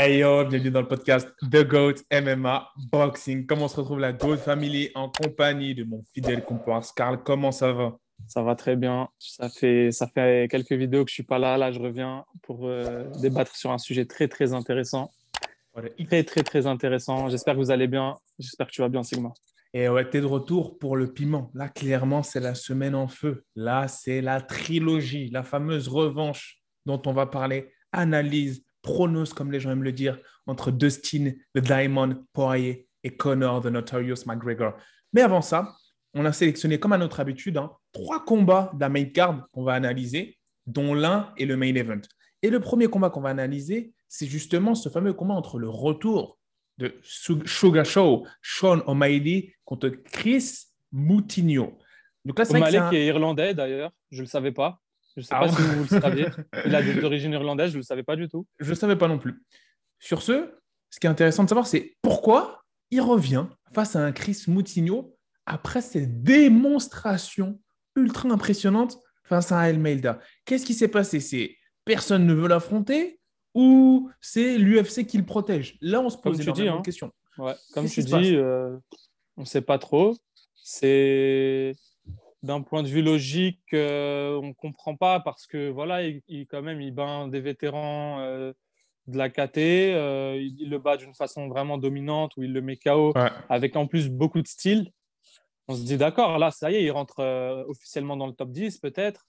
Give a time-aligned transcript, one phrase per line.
[0.00, 3.46] Hey yo, bienvenue dans le podcast The GOAT MMA Boxing.
[3.46, 7.72] Comment se retrouve la GOAT Family en compagnie de mon fidèle comparse Carl Comment ça
[7.72, 7.98] va?
[8.28, 9.08] Ça va très bien.
[9.18, 11.56] Ça fait, ça fait quelques vidéos que je suis pas là.
[11.56, 15.10] Là, je reviens pour euh, débattre sur un sujet très, très intéressant.
[16.06, 17.28] Très, très, très intéressant.
[17.28, 18.14] J'espère que vous allez bien.
[18.38, 19.32] J'espère que tu vas bien, Sigma.
[19.74, 21.50] Et ouais, tu es de retour pour le piment.
[21.54, 23.44] Là, clairement, c'est la semaine en feu.
[23.56, 27.72] Là, c'est la trilogie, la fameuse revanche dont on va parler.
[27.90, 33.62] Analyse, pronos, comme les gens aiment le dire, entre Dustin, The Diamond, Poirier et Connor,
[33.62, 34.74] The Notorious McGregor.
[35.12, 35.74] Mais avant ça,
[36.14, 39.74] on a sélectionné, comme à notre habitude, hein, trois combats la main card qu'on va
[39.74, 42.00] analyser, dont l'un est le main event.
[42.42, 46.38] Et le premier combat qu'on va analyser, c'est justement ce fameux combat entre le retour
[46.78, 51.76] de Sugar Show, Sean O'Malley contre Chris Moutinho.
[52.24, 54.80] Donc là, O'Malley qui est irlandais d'ailleurs, je ne le savais pas.
[55.18, 56.26] Je ne sais ah pas si vous le saviez.
[56.64, 58.46] Il a des origines irlandaises, je ne le savais pas du tout.
[58.60, 59.42] Je ne savais pas non plus.
[59.98, 60.54] Sur ce,
[60.90, 65.16] ce qui est intéressant de savoir, c'est pourquoi il revient face à un Chris Moutinho
[65.44, 67.60] après cette démonstration
[67.96, 70.20] ultra impressionnante face à Elmeida.
[70.44, 71.18] Qu'est-ce qui s'est passé?
[71.18, 73.20] C'est personne ne veut l'affronter
[73.54, 75.78] ou c'est l'UFC qui le protège?
[75.80, 76.80] Là, on se pose une hein.
[76.84, 77.12] question.
[77.74, 78.76] comme tu dis, euh,
[79.36, 80.16] on ne sait pas trop.
[80.54, 81.74] C'est
[82.42, 86.62] d'un point de vue logique, euh, on ne comprend pas parce que voilà, il, quand
[86.62, 88.52] même, il bat des vétérans euh,
[89.06, 92.76] de la KT, euh, il, le bat d'une façon vraiment dominante où il le met
[92.76, 93.12] KO
[93.48, 94.92] avec en plus beaucoup de style.
[95.66, 97.20] On se dit d'accord, là, ça y est, il rentre
[97.68, 99.26] officiellement dans le top 10 peut-être,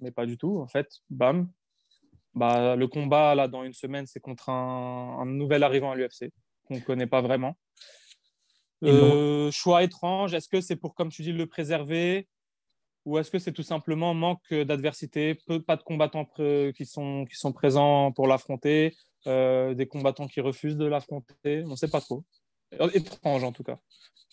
[0.00, 0.88] mais pas du tout en fait.
[1.10, 1.48] Bam.
[2.34, 6.32] Bah, le combat là dans une semaine, c'est contre un, un nouvel arrivant à l'UFC
[6.66, 7.56] qu'on ne connaît pas vraiment.
[8.82, 12.28] Euh, choix étrange, est-ce que c'est pour, comme tu dis, le préserver?
[13.04, 16.24] Ou est-ce que c'est tout simplement manque d'adversité, pas de combattants
[16.74, 21.62] qui sont, qui sont présents pour l'affronter, euh, des combattants qui refusent de l'affronter?
[21.64, 22.24] On ne sait pas trop.
[22.94, 23.78] Étrange en tout cas.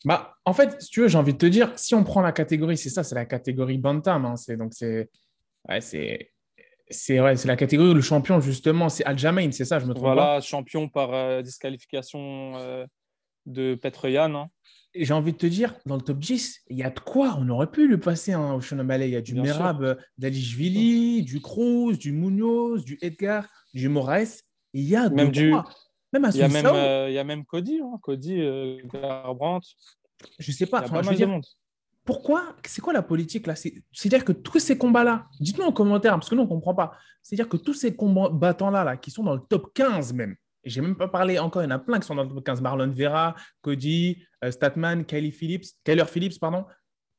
[0.06, 2.32] Bah, en fait, si tu veux, j'ai envie de te dire, si on prend la
[2.32, 4.26] catégorie, c'est ça, c'est la catégorie Bantam.
[4.26, 5.10] Hein, c'est, donc c'est,
[5.70, 6.32] ouais, c'est,
[6.90, 9.94] c'est, ouais, c'est la catégorie où le champion, justement, c'est Aljamain, c'est ça, je me
[9.94, 12.54] trompe Voilà, champion par euh, disqualification
[13.46, 14.36] de Petroyan.
[14.36, 14.48] Hein.
[14.94, 17.36] Et j'ai envie de te dire, dans le top 10, il y a de quoi
[17.40, 19.08] On aurait pu le passer hein, au Malais.
[19.08, 24.42] Il y a du Merab, euh, d'Alishvili, du Cruz, du Munoz, du Edgar, du Moraes.
[24.74, 25.66] Il y a de même quoi.
[26.14, 27.98] Même il, y a même, euh, il y a même Cody, hein.
[28.02, 29.66] Cody euh, Garbrandt.
[30.40, 30.84] Je sais pas.
[32.04, 33.56] pourquoi C'est quoi la politique là?
[33.56, 36.98] C'est-à-dire que tous ces combats-là, dites-nous en commentaire, parce que nous, on ne comprend pas.
[37.22, 40.96] C'est-à-dire que tous ces combattants-là, là, qui sont dans le top 15 même, j'ai même
[40.96, 42.62] pas parlé encore, il y en a plein qui sont dans le 15.
[42.62, 46.66] Marlon Vera, Cody, euh, Statman, Kylie Phillips, Kyler Phillips, pardon.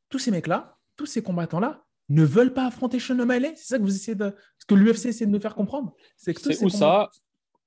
[0.09, 3.55] Tous ces mecs-là, tous ces combattants-là ne veulent pas affronter Sean O'Malley.
[3.57, 5.95] C'est ça que vous essayez de, ce que l'UFC essaie de nous faire comprendre.
[6.17, 7.09] C'est ou ça,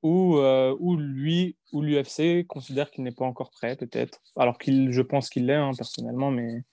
[0.04, 4.20] ou, euh, ou lui, ou l'UFC considère qu'il n'est pas encore prêt, peut-être?
[4.36, 6.64] Alors qu'il, je pense qu'il l'est hein, personnellement, mais.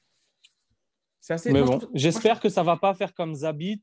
[1.20, 1.52] C'est assez.
[1.52, 3.82] Mais bon, j'espère que ça va pas faire comme Zabit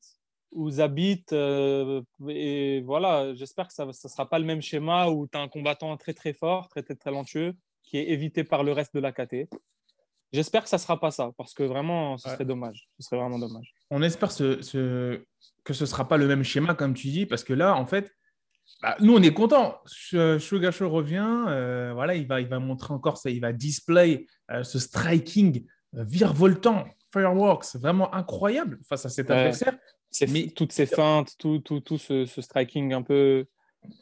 [0.52, 5.28] où Zabit, euh, et voilà, j'espère que ça ne sera pas le même schéma où
[5.28, 8.72] tu as un combattant très très fort, très très talentueux, qui est évité par le
[8.72, 9.48] reste de la KT.
[10.32, 12.88] J'espère que ça ne sera pas ça, parce que vraiment, ce serait dommage.
[13.00, 13.74] Ce serait vraiment dommage.
[13.90, 15.24] On espère ce, ce...
[15.64, 17.86] que ce ne sera pas le même schéma, comme tu dis, parce que là, en
[17.86, 18.12] fait,
[18.82, 19.80] bah, nous, on est contents.
[19.86, 24.64] Sugasho revient, euh, voilà, il va, il va montrer encore ça, il va display euh,
[24.64, 29.76] ce striking virevoltant, fireworks, vraiment incroyable face à cet adversaire
[30.30, 30.48] mais...
[30.48, 33.46] toutes ces feintes, tout, tout, tout ce, striking un peu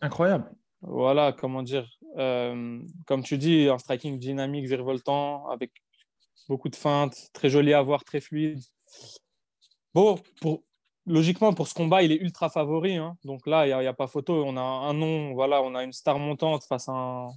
[0.01, 0.49] incroyable.
[0.81, 5.71] Voilà, comment dire, euh, comme tu dis, un striking dynamique, virevoltant, avec
[6.47, 8.59] beaucoup de feintes, très joli à voir, très fluide.
[9.93, 10.63] Bon, pour,
[11.05, 12.95] logiquement, pour ce combat, il est ultra favori.
[12.95, 13.17] Hein.
[13.23, 14.43] Donc là, il n'y a, a, pas photo.
[14.45, 17.31] On a un nom, voilà, on a une star montante face à un,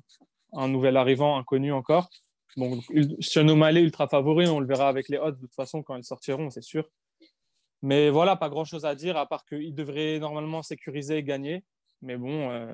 [0.52, 2.08] un nouvel arrivant, inconnu encore.
[2.56, 2.82] Donc,
[3.56, 6.50] Malé, ultra favori, on le verra avec les odds de toute façon quand ils sortiront,
[6.50, 6.84] c'est sûr.
[7.82, 11.64] Mais voilà, pas grand chose à dire à part qu'il devrait normalement sécuriser et gagner.
[12.02, 12.72] Mais bon, euh,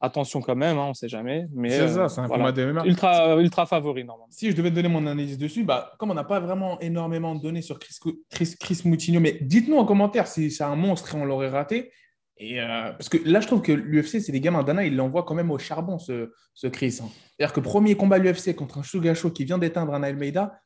[0.00, 1.46] attention quand même, hein, on ne sait jamais.
[1.64, 2.84] C'est ça, c'est un combat de MMA.
[2.84, 4.28] Ultra, ultra favori normalement.
[4.30, 7.40] Si je devais donner mon analyse dessus, bah, comme on n'a pas vraiment énormément de
[7.40, 7.96] données sur Chris,
[8.30, 11.92] Chris, Chris Moutinho, mais dites-nous en commentaire si c'est un monstre et on l'aurait raté.
[12.38, 14.64] Et euh, parce que là, je trouve que l'UFC, c'est des gamins.
[14.64, 16.98] Dana, il l'envoie quand même au charbon, ce, ce Chris.
[17.00, 17.08] Hein.
[17.36, 20.60] C'est-à-dire que premier combat l'UFC contre un Sugasho qui vient d'éteindre un Almeida,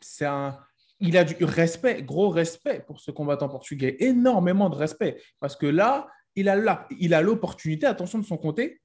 [0.00, 0.56] c'est un
[1.02, 5.20] il a du respect, gros respect pour ce combattant portugais, énormément de respect.
[5.40, 8.80] Parce que là, il a il a l'opportunité, attention de son côté,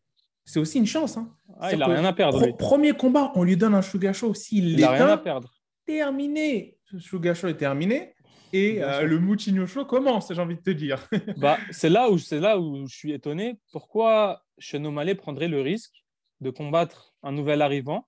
[0.48, 1.18] c'est aussi une chance.
[1.18, 1.30] Hein.
[1.60, 2.56] Ah, il n'a rien à perdre.
[2.58, 4.34] premier combat, on lui donne un Sugar Show.
[4.34, 5.54] S'il il n'a rien à perdre.
[5.86, 6.78] Terminé.
[6.86, 8.14] Ce Sugar Show est terminé.
[8.54, 11.06] Et euh, le Moutinho Show commence, j'ai envie de te dire.
[11.38, 13.60] bah, c'est là, où, là où je suis étonné.
[13.74, 16.06] Pourquoi Chenomale prendrait le risque
[16.40, 18.08] de combattre un nouvel arrivant,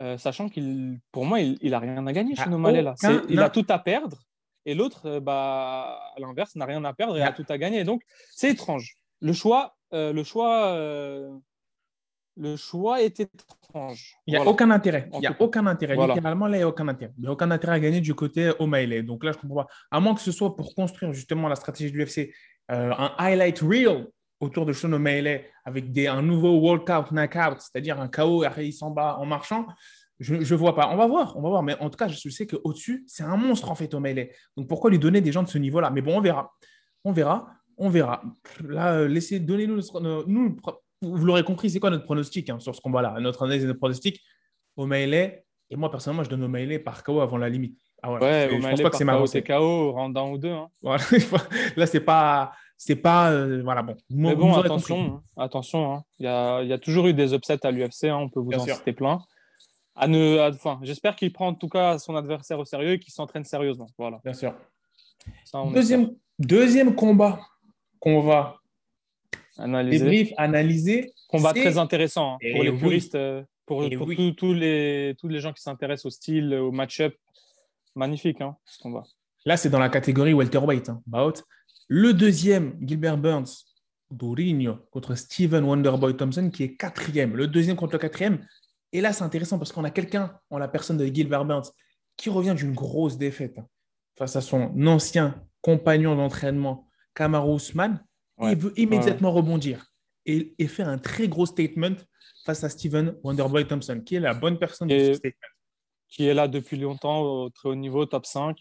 [0.00, 2.80] euh, sachant qu'il, pour moi, il n'a rien à gagner, ah, Chenomale.
[2.80, 2.94] Là.
[3.28, 4.18] il a tout à perdre.
[4.64, 7.84] Et l'autre, euh, bah, à l'inverse, n'a rien à perdre et a tout à gagner.
[7.84, 8.02] Donc,
[8.32, 8.96] c'est étrange.
[9.20, 10.76] Le choix, le choix
[12.36, 14.14] le choix est étrange.
[14.26, 15.08] Il n'y a aucun intérêt.
[15.14, 15.96] Il n'y a aucun intérêt.
[15.96, 17.12] Littéralement, là, il n'y a aucun intérêt.
[17.16, 19.02] Il n'y a aucun intérêt à gagner du côté O'Malley.
[19.02, 19.66] Donc là, je comprends pas.
[19.90, 22.32] À moins que ce soit pour construire justement la stratégie de l'UFC,
[22.70, 24.08] euh, un highlight reel
[24.40, 28.72] autour de Sean O'Malley avec des, un nouveau walkout, knockout, c'est-à-dire un KO et il
[28.72, 29.66] s'en bat en marchant.
[30.18, 30.88] Je ne vois pas.
[30.92, 31.62] On va voir, on va voir.
[31.62, 34.32] Mais en tout cas, je sais qu'au-dessus, c'est un monstre en fait, O'Malley.
[34.56, 35.90] Donc pourquoi lui donner des gens de ce niveau-là?
[35.90, 36.52] Mais bon, on verra.
[37.04, 37.48] On verra.
[37.76, 38.22] On verra.
[38.64, 39.80] Là, euh, laissez, donnez-nous
[40.26, 40.56] nous,
[41.02, 43.16] vous l'aurez compris, c'est quoi notre pronostic hein, sur ce combat-là?
[43.20, 44.20] Notre analyse et notre pronostic,
[44.76, 47.78] O'Malley, et moi personnellement, je donne O'Malley par KO avant la limite.
[48.02, 50.52] Ah ouais, je pense pas que c'est ma C'est KO, rendant ou deux.
[50.52, 50.68] Hein.
[51.76, 52.52] Là, c'est pas.
[52.78, 53.30] C'est pas.
[53.32, 53.96] Euh, voilà, bon.
[54.10, 56.02] Mais bon, attention, hein, attention.
[56.18, 58.52] Il, y a, il y, a, toujours eu des upsets à l'UFC, on peut vous
[58.52, 59.20] en citer plein.
[59.94, 63.14] À ne, enfin, J'espère qu'il prend en tout cas son adversaire au sérieux et qu'il
[63.14, 63.86] s'entraîne sérieusement.
[63.96, 64.20] Voilà.
[64.22, 64.54] Bien sûr.
[65.72, 67.40] deuxième, deuxième combat
[67.98, 68.56] qu'on va
[69.56, 70.04] analyser.
[70.04, 71.12] Débrief, analyser.
[71.28, 75.62] Combat très intéressant hein, pour les puristes, euh, pour, tous, les, tous les gens qui
[75.62, 77.14] s'intéressent au style, au match-up.
[77.94, 79.04] Magnifique hein, ce combat.
[79.46, 80.90] Là, c'est dans la catégorie welterweight.
[80.90, 81.02] Hein,
[81.88, 83.64] Le deuxième, Gilbert Burns,
[84.10, 87.36] Dourinho contre Steven Wonderboy Thompson, qui est quatrième.
[87.36, 88.46] Le deuxième contre le quatrième.
[88.92, 91.70] Et là, c'est intéressant parce qu'on a quelqu'un, en la personne de Gilbert Burns,
[92.16, 93.66] qui revient d'une grosse défaite hein,
[94.16, 98.00] face à son ancien compagnon d'entraînement, Kamaru Usman
[98.42, 99.86] il veut immédiatement rebondir
[100.26, 101.96] et, et, faire un très gros statement
[102.44, 105.48] face à Steven Wonderboy Thompson, qui est la bonne personne de ce statement.
[106.08, 108.58] Qui est là depuis longtemps au très haut niveau, top 5.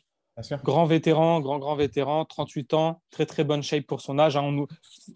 [0.64, 4.36] Grand vétéran, grand, grand vétéran, 38 ans, très, très bonne shape pour son âge.
[4.36, 4.44] Hein.
[4.44, 4.68] On,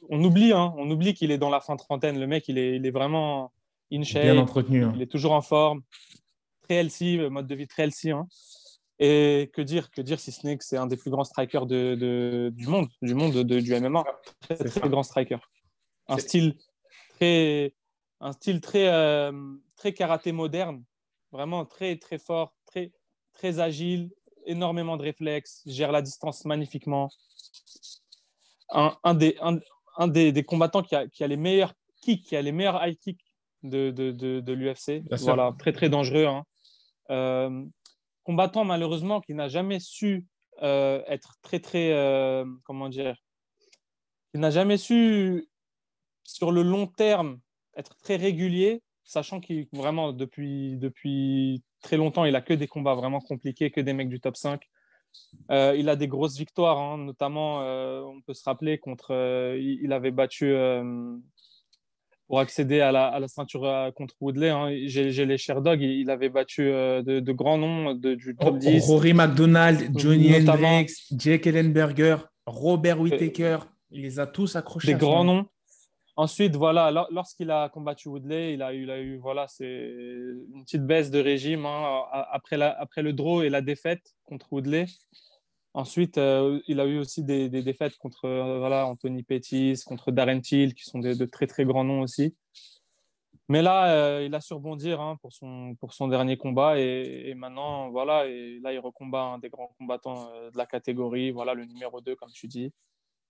[0.10, 2.18] on, oublie, hein, on oublie qu'il est dans la fin trentaine.
[2.18, 3.52] Le mec, il est, il est vraiment
[3.92, 4.24] in shape.
[4.24, 4.86] Bien entretenu.
[4.86, 4.94] Hein.
[4.96, 5.82] Il est toujours en forme.
[6.62, 8.12] Très healthy, mode de vie très healthy.
[9.00, 11.66] Et que dire, que dire si ce n'est que c'est un des plus grands strikers
[11.66, 14.04] de, du monde, du monde de, du MMA.
[14.42, 15.38] Très, très grand striker.
[16.08, 16.56] Un style
[17.16, 17.74] très,
[18.22, 19.32] un style très, euh,
[19.76, 20.84] très karaté moderne,
[21.32, 22.92] vraiment très, très fort, très,
[23.34, 24.12] très agile,
[24.50, 27.10] énormément de réflexes, gère la distance magnifiquement.
[28.70, 29.38] Un, un des,
[29.98, 32.86] un, des, des, combattants qui a, qui a, les meilleurs kicks, qui a les meilleurs
[32.86, 33.24] high kicks
[33.64, 35.04] de, de, de, l'UFC.
[35.22, 36.26] Voilà, très, très dangereux.
[36.26, 36.44] Hein.
[37.10, 37.66] Euh,
[38.24, 40.28] combattant malheureusement qui n'a jamais su
[40.62, 43.16] euh, être très très euh, comment dire
[44.32, 45.50] qui n'a jamais su
[46.24, 47.40] sur le long terme
[47.76, 52.96] être très régulier sachant qu'il vraiment depuis depuis très longtemps il a que des combats
[52.96, 54.62] vraiment compliqués que des mecs du top 5
[55.52, 57.60] euh, il a des grosses victoires hein, notamment
[58.08, 59.12] on peut se rappeler contre
[59.58, 60.54] il, avait battu
[62.30, 64.50] pour accéder à la, ceinture euh, contre Woodley.
[64.50, 64.70] Hein.
[64.86, 68.86] J'ai les Sherdog, il, il avait battu euh, de, grands noms de, du top 10.
[68.86, 73.58] Rory McDonald, Johnny Hendricks, Jake Ellenberger, Robert Whittaker,
[73.90, 74.94] il les a tous accrochés.
[74.94, 75.48] Des grands noms.
[76.20, 81.66] Ensuite, voilà, lorsqu'il a combattu Woodley, il a eu, voilà, une petite baisse de régime
[81.66, 84.86] hein, après, le draw et la défaite contre Woodley.
[85.74, 90.42] Ensuite, euh, il a eu aussi des, défaites contre euh, voilà, Anthony Pettis, contre Darren
[90.42, 92.36] Till, qui sont de très très grands noms aussi.
[93.48, 98.26] Mais là, euh, il a su rebondir hein, pour, son, dernier combat et, maintenant, voilà,
[98.26, 102.32] là, il recombat un des grands combattants de la catégorie, voilà, le numéro 2, comme
[102.34, 102.74] tu dis.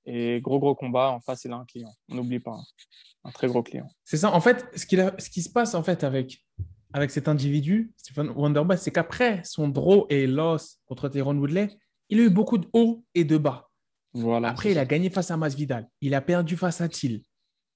[0.06, 1.94] Et gros, gros combat, en face, il a un client.
[2.10, 2.64] On n'oublie pas, hein.
[3.24, 3.88] un très gros client.
[4.04, 6.44] C'est ça, en fait, ce, a, ce qui se passe en fait avec,
[6.94, 11.70] avec cet individu, Stephen Wonderboy, c'est qu'après son draw et loss contre Tyrone Woodley,
[12.10, 13.70] il a eu beaucoup de hauts et de bas.
[14.14, 15.88] Voilà, après, il a gagné face à Masvidal.
[16.02, 17.22] Il a perdu face à Thiel.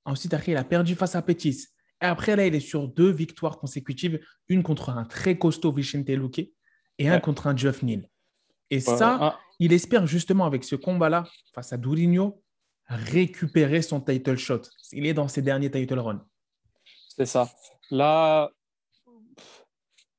[0.05, 1.67] Ensuite, après, il a perdu face à Pettis.
[2.01, 4.19] Et après, là, il est sur deux victoires consécutives.
[4.49, 6.49] Une contre un très costaud Vicente Luque
[6.97, 8.09] et un contre un Jeff Neal.
[8.69, 12.41] Et ça, il espère justement avec ce combat-là, face à Dourinho,
[12.87, 14.61] récupérer son title shot.
[14.91, 16.25] Il est dans ses derniers title runs.
[17.15, 17.49] C'est ça.
[17.91, 18.49] Là,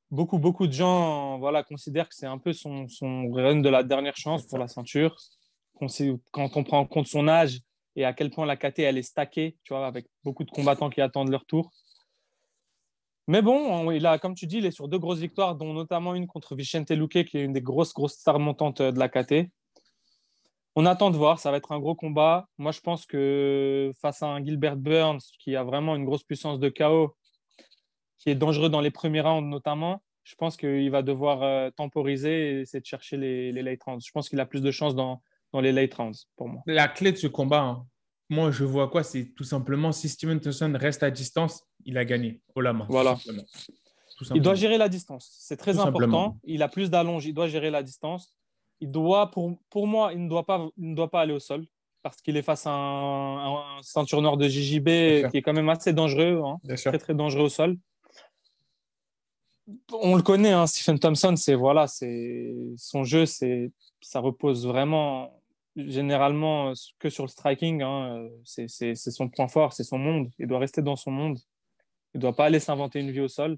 [0.09, 3.83] beaucoup, beaucoup de gens voilà, considèrent que c'est un peu son, son run de la
[3.83, 5.15] dernière chance pour la ceinture.
[6.31, 7.59] Quand on prend en compte son âge
[7.95, 10.89] et à quel point la KT elle est stackée, tu vois, avec beaucoup de combattants
[10.89, 11.71] qui attendent leur tour.
[13.27, 16.13] Mais bon, il a, comme tu dis, il est sur deux grosses victoires, dont notamment
[16.13, 19.49] une contre Vicente Luque, qui est une des grosses, grosses stars montantes de la KT.
[20.75, 22.47] On attend de voir, ça va être un gros combat.
[22.57, 26.59] Moi, je pense que face à un Gilbert Burns, qui a vraiment une grosse puissance
[26.59, 27.15] de KO,
[28.17, 32.57] qui est dangereux dans les premiers rounds notamment, je pense qu'il va devoir euh, temporiser
[32.57, 34.05] et essayer de chercher les, les late rounds.
[34.05, 35.21] Je pense qu'il a plus de chances dans,
[35.53, 36.61] dans, les late rounds pour moi.
[36.65, 37.87] La clé de ce combat, hein,
[38.29, 39.03] moi, je vois quoi?
[39.03, 42.85] C'est tout simplement si Steven Thompson reste à distance, il a gagné au la main.
[42.89, 43.17] Voilà.
[44.33, 45.35] il doit gérer la distance.
[45.39, 46.37] C'est très important.
[46.43, 47.25] Il a plus d'allonge.
[47.25, 48.35] Il doit gérer la distance.
[48.81, 51.39] Il doit, pour, pour moi, il ne, doit pas, il ne doit pas aller au
[51.39, 51.65] sol
[52.01, 55.93] parce qu'il est face à un, ceinture noire de JJB qui est quand même assez
[55.93, 56.41] dangereux.
[56.43, 56.59] Hein.
[56.75, 57.77] très, très dangereux au sol
[59.91, 65.31] on le connaît, hein, Stephen Thompson, c'est voilà, c'est son jeu, c'est ça repose vraiment
[65.75, 67.81] généralement que sur le striking.
[67.81, 70.29] Hein, c'est son point fort, c'est son monde.
[70.39, 71.37] Il doit rester dans son monde.
[72.13, 73.57] Il ne doit pas aller s'inventer une vie au sol.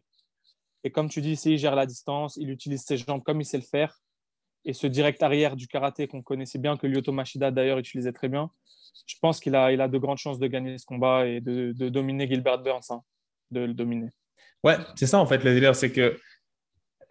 [0.84, 3.58] Et comme tu dis, il gère la distance, il utilise ses jambes comme il sait
[3.58, 4.00] le faire.
[4.66, 8.30] Et ce direct arrière du karaté qu'on connaissait bien, que Lyoto Machida d'ailleurs utilisait très
[8.30, 8.52] bien,
[9.06, 12.60] je pense qu'il a, de grandes chances de gagner ce combat et de, dominer Gilbert
[12.60, 13.02] Burns, hein,
[13.52, 14.10] de le dominer.
[14.64, 16.20] Ouais, c'est ça en fait le délire, c'est que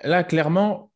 [0.02, 0.92] là, clairement,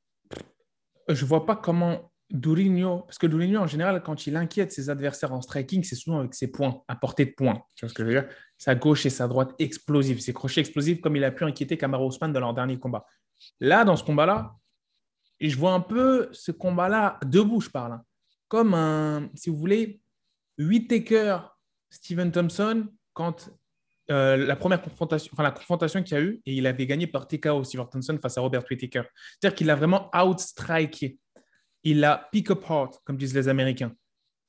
[1.09, 5.33] je vois pas comment Dourinho, parce que Dourinho, en général, quand il inquiète ses adversaires
[5.33, 7.63] en striking, c'est souvent avec ses points, à portée de points.
[7.75, 8.29] Tu vois ce que je veux dire?
[8.59, 12.09] Sa gauche et sa droite explosives, ses crochets explosifs, comme il a pu inquiéter Kamaru
[12.09, 13.05] Usman dans leur dernier combat.
[13.59, 14.55] Là, dans ce combat-là,
[15.41, 18.05] je vois un peu ce combat-là, debout, je parle, hein.
[18.49, 20.01] comme un, si vous voulez,
[20.59, 21.39] 8 taker
[21.91, 23.51] Steven Thompson quand
[24.11, 27.07] euh, la première confrontation, enfin la confrontation qu'il y a eu, et il avait gagné
[27.07, 29.03] par TKO, Steve Thompson, face à Robert Whittaker.
[29.39, 31.19] C'est-à-dire qu'il a vraiment outstriké.
[31.85, 33.93] Il a pick apart, comme disent les Américains.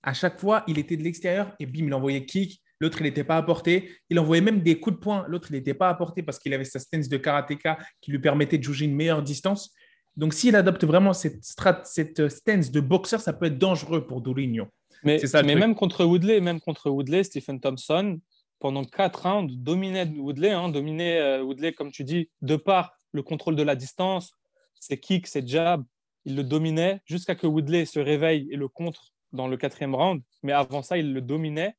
[0.03, 2.61] À chaque fois, il était de l'extérieur et bim, il envoyait kick.
[2.79, 3.91] L'autre, il n'était pas à portée.
[4.09, 5.23] Il envoyait même des coups de poing.
[5.27, 8.19] L'autre, il n'était pas à portée parce qu'il avait sa stance de karatéka qui lui
[8.19, 9.71] permettait de juger une meilleure distance.
[10.17, 11.43] Donc, s'il adopte vraiment cette,
[11.83, 14.65] cette stance de boxeur, ça peut être dangereux pour Dourinho.
[15.03, 18.19] Mais, ça, mais même contre Woodley, même contre Woodley, Stephen Thompson,
[18.59, 23.23] pendant quatre rounds, dominait Woodley, hein, dominait euh, Woodley, comme tu dis, de par le
[23.23, 24.31] contrôle de la distance,
[24.79, 25.83] ses kicks, ses jabs,
[26.25, 30.21] il le dominait jusqu'à que Woodley se réveille et le contre dans le quatrième round.
[30.43, 31.75] Mais avant ça, il le dominait.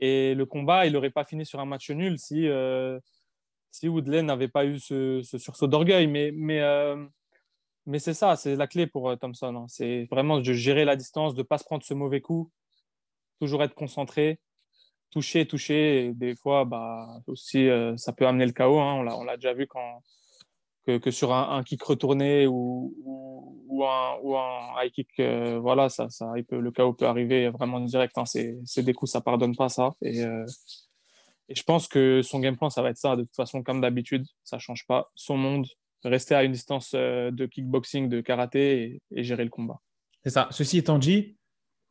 [0.00, 3.00] Et le combat, il n'aurait pas fini sur un match nul si, euh,
[3.70, 6.06] si Woodley n'avait pas eu ce, sursaut d'orgueil.
[6.06, 7.04] Mais, mais, euh,
[7.86, 9.54] mais c'est ça, c'est la clé pour Thompson.
[9.56, 9.66] Hein.
[9.68, 12.50] C'est vraiment de gérer la distance, de ne pas se prendre ce mauvais coup,
[13.40, 14.40] toujours être concentré
[15.10, 16.06] toucher, toucher.
[16.06, 18.78] Et des fois, bah, aussi, euh, ça peut amener le chaos.
[18.78, 19.04] Hein.
[19.08, 20.02] On l'a déjà vu quand,
[20.96, 22.94] que, sur un, kick retourné ou,
[23.84, 24.36] un, ou
[24.80, 28.16] high kick, euh, voilà, ça, ça, peut, le chaos peut arriver vraiment direct.
[28.16, 28.24] Hein.
[28.24, 29.90] C'est des coups, ça pardonne pas ça.
[30.02, 30.44] Et, euh,
[31.48, 33.16] et je pense que son game plan, ça va être ça.
[33.16, 35.10] De toute façon, comme d'habitude, ça change pas.
[35.14, 35.66] Son monde,
[36.04, 39.80] rester à une distance de kickboxing, de karaté et, gérer le combat.
[40.24, 40.48] C'est ça.
[40.50, 41.36] Ceci étant dit,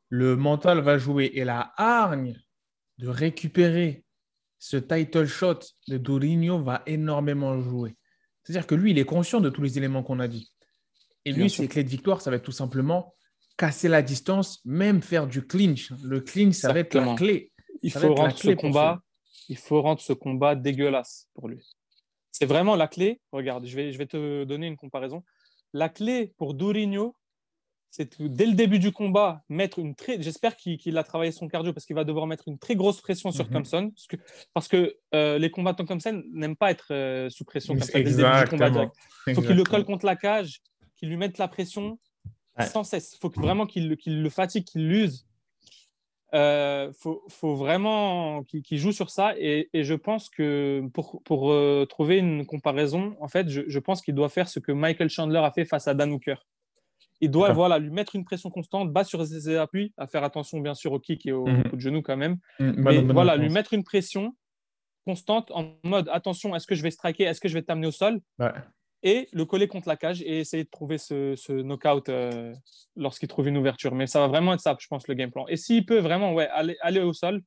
[0.10, 2.40] le mental va jouer et la hargne
[2.98, 4.04] de récupérer
[4.60, 7.96] ce title shot de Dourinho va énormément jouer.
[8.48, 10.54] C'est-à-dire que lui, il est conscient de tous les éléments qu'on a dit.
[11.26, 13.14] Et lui, ses clés de victoire, ça va être tout simplement
[13.58, 15.92] casser la distance, même faire du clinch.
[16.02, 17.52] Le clinch, ça va être la clé.
[17.82, 19.02] Il faut rendre ce combat,
[19.50, 21.62] il faut rendre ce combat dégueulasse pour lui.
[22.32, 23.20] C'est vraiment la clé.
[23.34, 25.26] Regarde, je vais, je vais te donner une comparaison.
[25.74, 27.17] La clé pour Dourinho,
[27.98, 30.22] c'est dès le début du combat, mettre une très.
[30.22, 33.32] J'espère qu'il a travaillé son cardio parce qu'il va devoir mettre une très grosse pression
[33.32, 33.54] sur mhm.
[33.54, 33.92] Thompson.
[33.96, 34.16] Parce que,
[34.54, 37.94] parce que euh, les combattants comme Thompson n'aiment pas être euh, sous pression comme ça
[37.94, 38.92] dès le début du combat
[39.26, 40.62] Il faut qu'il le colle contre la cage,
[40.96, 41.98] qu'il lui mette la pression
[42.60, 43.16] sans cesse.
[43.16, 45.26] Il faut vraiment qu'il le fatigue, qu'il l'use.
[46.34, 49.34] Il euh, faut, faut, vraiment qu'il joue sur ça.
[49.40, 51.56] Et, et, je pense que pour, pour
[51.88, 55.40] trouver une comparaison, en fait, je, je pense qu'il doit faire ce que Michael Chandler
[55.40, 56.46] a fait face à Dan Hooker.
[57.20, 60.60] Il doit voilà, lui mettre une pression constante, bas sur ses appuis, à faire attention
[60.60, 61.70] bien sûr au kick et au mhm.
[61.70, 62.38] coup de genou quand même.
[62.60, 62.76] Mhm.
[62.78, 64.36] Mais voilà, lui mettre une pression
[65.06, 67.92] constante en mode attention, est-ce que je vais striker, est-ce que je vais t'amener au
[67.92, 68.20] sol?
[69.04, 72.52] Et le coller contre la cage et essayer de trouver ce, ce knockout euh,
[72.96, 73.94] lorsqu'il trouve une ouverture.
[73.94, 75.48] Mais ça va vraiment être ça, je pense, le game plan.
[75.48, 77.42] Et s'il peut vraiment ouais, aller, aller au sol,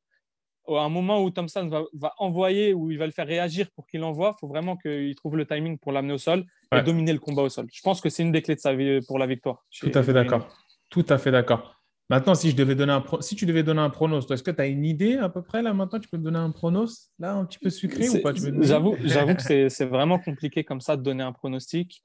[0.78, 4.02] à un moment où Thompson va, envoyer, où il va le faire réagir pour qu'il
[4.04, 7.18] envoie, il faut vraiment qu'il trouve le timing pour l'amener au sol et dominer le
[7.18, 7.66] combat au sol.
[7.72, 9.64] Je pense que c'est une des clés de sa vie pour la victoire.
[9.80, 10.48] Tout à fait d'accord.
[10.88, 11.80] Tout à fait d'accord.
[12.10, 14.60] Maintenant, si, je devais donner un si tu devais donner un pronos, est-ce que tu
[14.60, 17.34] as une idée à peu près là maintenant Tu peux me donner un pronos là
[17.34, 21.22] un petit peu sucré ou pas J'avoue, que c'est vraiment compliqué comme ça de donner
[21.22, 22.02] un pronostic.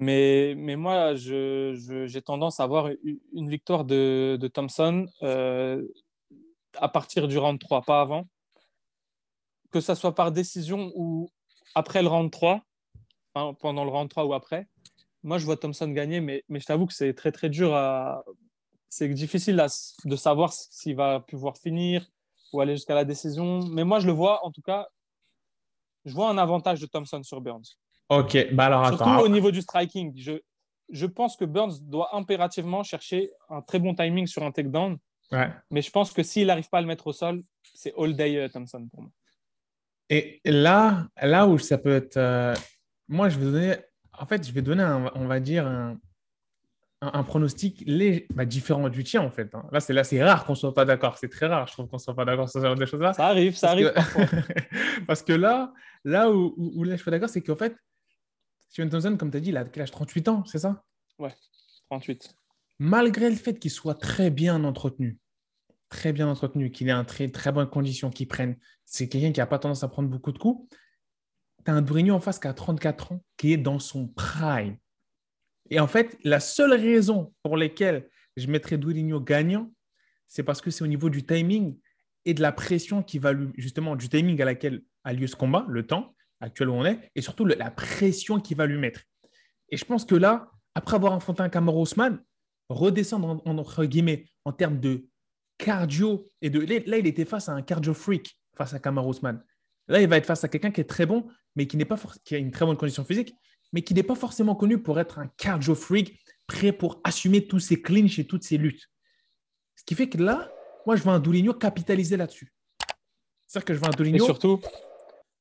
[0.00, 2.90] Mais, mais moi, j'ai tendance à avoir
[3.32, 5.06] une victoire de, de Thompson.
[5.22, 5.84] Euh,
[6.80, 8.26] à partir du round 3, pas avant.
[9.70, 11.30] Que ça soit par décision ou
[11.74, 12.62] après le round 3,
[13.34, 14.66] hein, pendant le round 3 ou après.
[15.22, 18.24] Moi, je vois Thompson gagner, mais, mais je t'avoue que c'est très, très dur à.
[18.88, 19.62] C'est difficile
[20.04, 22.06] de savoir s'il va pouvoir finir
[22.52, 23.60] ou aller jusqu'à la décision.
[23.68, 24.88] Mais moi, je le vois, en tout cas,
[26.06, 27.76] je vois un avantage de Thompson sur Burns.
[28.08, 30.14] Ok, bah alors Surtout au niveau du striking.
[30.16, 30.40] Je,
[30.88, 34.98] je pense que Burns doit impérativement chercher un très bon timing sur un takedown.
[35.32, 35.50] Ouais.
[35.70, 37.42] Mais je pense que s'il n'arrive pas à le mettre au sol,
[37.74, 39.10] c'est all day euh, Thompson pour moi.
[40.10, 42.16] Et là, là où ça peut être.
[42.16, 42.54] euh,
[43.08, 43.76] moi, je vais donner.
[44.18, 45.98] En fait, je vais donner, un- on va dire, un,
[47.02, 49.54] un- un pronostic lég- bah, différent du tien, en fait.
[49.54, 49.64] hein.
[49.70, 51.18] Là, c'est là, c'est rare qu'on ne soit pas d'accord.
[51.18, 53.12] C'est très rare, je trouve qu'on ne soit pas d'accord sur ce genre de choses-là.
[53.12, 53.92] Ça arrive, ça Parce arrive.
[53.92, 55.04] que-.
[55.06, 55.72] Parce que là,
[56.04, 57.76] là où, où- où là, je suis d'accord, c'est qu'en fait,
[58.70, 59.90] Steven Thompson, comme tu as dit, il a quel âge?
[59.90, 60.82] 38 ans, c'est ça?
[61.90, 62.34] 38.
[62.78, 65.18] Malgré le fait qu'il soit très bien entretenu,
[65.88, 69.40] très bien entretenu, qu'il ait un très, très bonne condition, qu'il prenne, c'est quelqu'un qui
[69.40, 70.68] n'a pas tendance à prendre beaucoup de coups.
[71.64, 74.76] Tu as un Dourinho en face qui a 34 ans, qui est dans son prime.
[75.70, 79.72] Et en fait, la seule raison pour laquelle je mettrais Dourinho gagnant,
[80.28, 81.78] c'est parce que c'est au niveau du timing
[82.24, 85.36] et de la pression qui va lui, justement, du timing à laquelle a lieu ce
[85.36, 89.00] combat, le temps actuel où on est, et surtout la pression qu'il va lui mettre.
[89.70, 91.84] Et je pense que là, après avoir affronté un Kamaru
[92.68, 95.08] redescendre en, en- entre guillemets en termes de
[95.58, 99.42] cardio et de là il était face à un cardio freak face à Kamaru Usman.
[99.88, 101.98] Là il va être face à quelqu'un qui est très bon mais qui n'est pas
[102.24, 103.34] qui a une très bonne condition physique
[103.72, 107.60] mais qui n'est pas forcément connu pour être un cardio freak prêt pour assumer tous
[107.60, 108.88] ses clinches et toutes ses luttes.
[109.76, 110.50] Ce qui fait que là,
[110.86, 112.52] moi je vois un Douligno capitaliser là-dessus.
[113.46, 114.60] C'est-à-dire que je vois un Et Douligno surtout,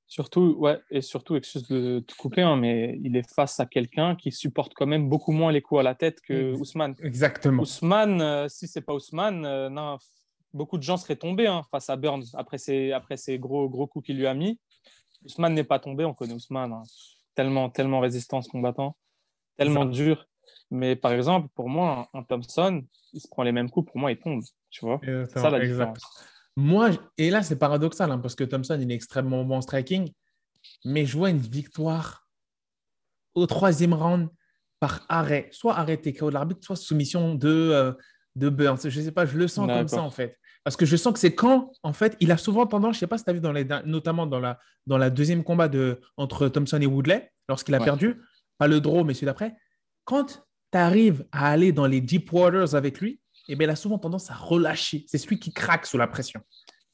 [0.07, 4.15] surtout, ouais, et surtout, excuse de te couper, hein, mais il est face à quelqu'un
[4.15, 6.95] qui supporte quand même beaucoup moins les coups à la tête que Ousmane.
[6.99, 7.63] exactement.
[7.63, 9.97] Ousmane, euh, si c'est pas Ousmane, euh, non,
[10.53, 14.05] beaucoup de gens seraient tombés hein, face à Burns après ces, après gros, gros coups
[14.07, 14.59] qu'il lui a mis.
[15.25, 16.71] Ousmane n'est pas tombé, on connaît Ousmane.
[16.71, 16.83] hein.
[17.35, 18.97] Tellement, tellement résistant ce combattant,
[19.57, 20.27] tellement dur.
[20.71, 22.83] Mais par exemple, pour moi, un, Thompson,
[23.13, 24.41] il se prend les mêmes coups, pour moi, il tombe.
[24.69, 26.01] Tu vois Exactement, ça la exact.
[26.57, 30.11] Moi, et là, c'est paradoxal hein, parce que Thompson, il est extrêmement bon en striking,
[30.83, 32.27] mais je vois une victoire
[33.35, 34.27] au troisième round
[34.79, 37.91] par arrêt, soit arrêt TKO de l'arbitre, soit soumission de, euh,
[38.35, 38.79] de Burns.
[38.89, 40.37] Je ne sais pas, je le sens comme ça en fait.
[40.63, 42.99] Parce que je sens que c'est quand, en fait, il a souvent tendance, je ne
[43.01, 45.69] sais pas si tu as vu, dans les, notamment dans la, dans la deuxième combat
[45.69, 47.85] de, entre Thompson et Woodley, lorsqu'il a Ouais.
[47.85, 48.19] perdu,
[48.57, 49.55] pas le draw, mais celui d'après,
[50.03, 53.75] quand tu arrives à aller dans les deep waters avec lui, eh bien, il a
[53.75, 55.05] souvent tendance à relâcher.
[55.07, 56.41] C'est celui qui craque sous la pression.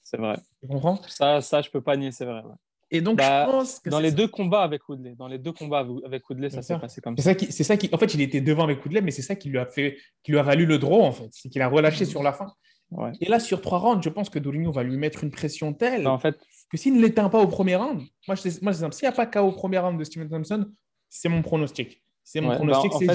[0.03, 0.37] C'est vrai.
[0.61, 0.99] Tu comprends?
[1.07, 2.41] Ça, ça, je peux pas nier, c'est vrai.
[2.43, 2.55] ouais.
[2.91, 4.15] Et donc, Bah, je pense que Dans les ça.
[4.17, 7.39] deux combats avec Woodley, dans les deux combats avec Woodley, ça s'est passé comme C'est
[7.39, 7.51] ça.
[7.51, 9.57] c'est ça qui, en fait, il était devant avec Woodley, mais c'est ça qui lui
[9.57, 12.21] a fait, qui lui a valu le draw en fait, c'est qu'il a relâché sur
[12.21, 12.53] la fin.
[12.91, 13.11] Ouais.
[13.21, 16.03] Et là, sur trois rounds, je pense que Doligno va lui mettre une pression telle
[16.03, 16.37] Bah, en fait,
[16.69, 18.73] que s'il ne l'éteint pas au premier round, moi, je- moi.
[18.73, 20.69] S'il n'y a pas KO au premier round de Steven Thompson,
[21.09, 22.03] c'est mon pronostic.
[22.23, 23.07] C'est mon Ouais, pronostic, bah, c'est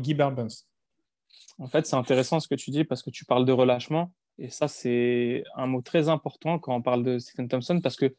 [0.00, 0.14] Guy Guy.
[1.60, 4.10] En fait, c'est intéressant ce que tu dis parce que tu parles de relâchement.
[4.38, 8.14] Et ça, c'est un mot très important quand on parle de Stephen Thompson parce que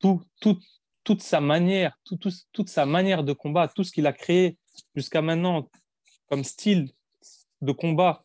[0.00, 0.58] tout, tout-
[1.04, 4.56] toute sa manière, tout- tout- toute sa manière de combat, tout ce qu'il a créé
[4.94, 5.68] jusqu'à maintenant
[6.28, 6.90] comme style
[7.60, 8.24] de combat,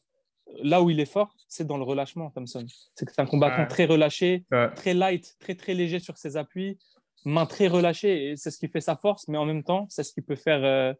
[0.63, 2.65] là où il est fort, c'est dans le relâchement, Thompson.
[2.95, 3.67] C'est un combattant Ouais.
[3.67, 4.73] très relâché, Ouais.
[4.73, 6.77] très light, très très léger sur ses appuis,
[7.25, 8.31] main très relâchée.
[8.31, 10.35] Et c'est ce qui fait sa force, mais en même temps, c'est ce qui peut
[10.35, 10.93] faire, euh,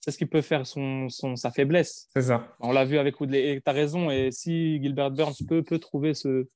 [0.00, 2.08] c'est ce qui peut faire son, son- sa faiblesse.
[2.14, 2.56] C'est ça.
[2.60, 3.52] On l'a vu avec Woodley.
[3.52, 4.10] Et tu as raison.
[4.10, 6.46] Et si Gilbert Burns peut, peut trouver ce,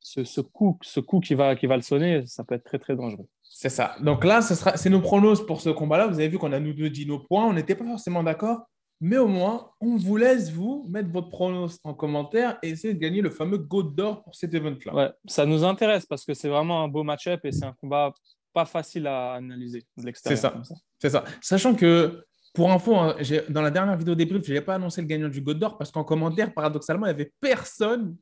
[0.00, 2.78] ce, ce coup, ce coup qui, va, qui va le sonner, ça peut être très,
[2.78, 3.26] très dangereux.
[3.42, 3.96] C'est ça.
[4.00, 6.06] Donc là, ce sera, c'est nos pronos pour ce combat-là.
[6.06, 7.44] Vous avez vu qu'on a nous deux dit nos points.
[7.46, 8.68] On n'était pas forcément d'accord,
[9.00, 12.98] mais au moins, on vous laisse vous mettre votre pronos en commentaire et essayer de
[12.98, 14.94] gagner le fameux Goat d'or pour cet event-là.
[14.94, 18.12] Ouais, ça nous intéresse parce que c'est vraiment un beau match-up et c'est un combat
[18.52, 20.38] pas facile à analyser de l'extérieur.
[20.38, 20.80] C'est ça.
[21.00, 21.24] C'est ça.
[21.40, 23.16] Sachant que, pour info, hein,
[23.48, 25.90] dans la dernière vidéo débrief, je n'avais pas annoncé le gagnant du God d'or parce
[25.90, 28.16] qu'en commentaire, paradoxalement, il n'y avait personne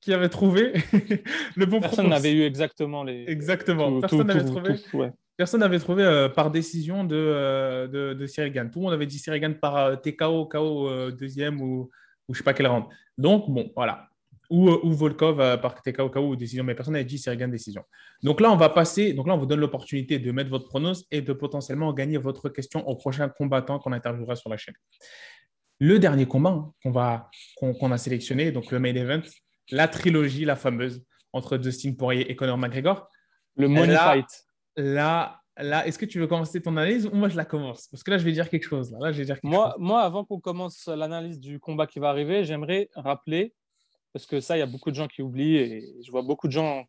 [0.00, 0.72] qui avait trouvé
[1.56, 3.24] le bon Personne n'avait eu exactement les.
[3.26, 3.90] Exactement.
[3.90, 4.78] tout- personne n'avait trouvé.
[4.78, 5.12] tout- ouais.
[5.36, 8.70] Personne n'avait trouvé euh, par décision de, euh, de, Gann.
[8.70, 11.90] Tout le monde avait dit Cyril Gann par euh, TKO, KO euh, deuxième ou,
[12.28, 12.84] ou je sais pas quel round.
[13.18, 14.08] Donc, bon, voilà.
[14.50, 17.82] Ou, ou Volkov par TKO, KO ou décision, mais personne n'avait dit Cyril Gann décision.
[18.22, 19.12] Donc là, on va passer.
[19.14, 22.48] Donc là, on vous donne l'opportunité de mettre votre pronos et de potentiellement gagner votre
[22.50, 24.74] question au prochain combattant qu'on interviewera sur la chaîne.
[25.80, 29.22] Le dernier combat hein, qu'on va qu'on qu'on a sélectionné, donc le main event,
[29.70, 33.08] la trilogie, la fameuse, entre Dustin Poirier et Conor McGregor.
[33.56, 34.44] Le money Là- fight.
[34.76, 37.88] Là, là est-ce que tu veux commencer ton analyse ou moi je la commence?
[37.88, 38.92] Parce que là, je vais dire quelque chose.
[38.92, 39.74] Là, Là, je vais dire quelque Moi, chose.
[39.80, 43.52] moi, avant qu'on commence l'analyse du combat qui va arriver, j'aimerais rappeler,
[44.14, 46.46] parce que ça, il y a beaucoup de gens qui oublient et je vois beaucoup
[46.46, 46.84] de gens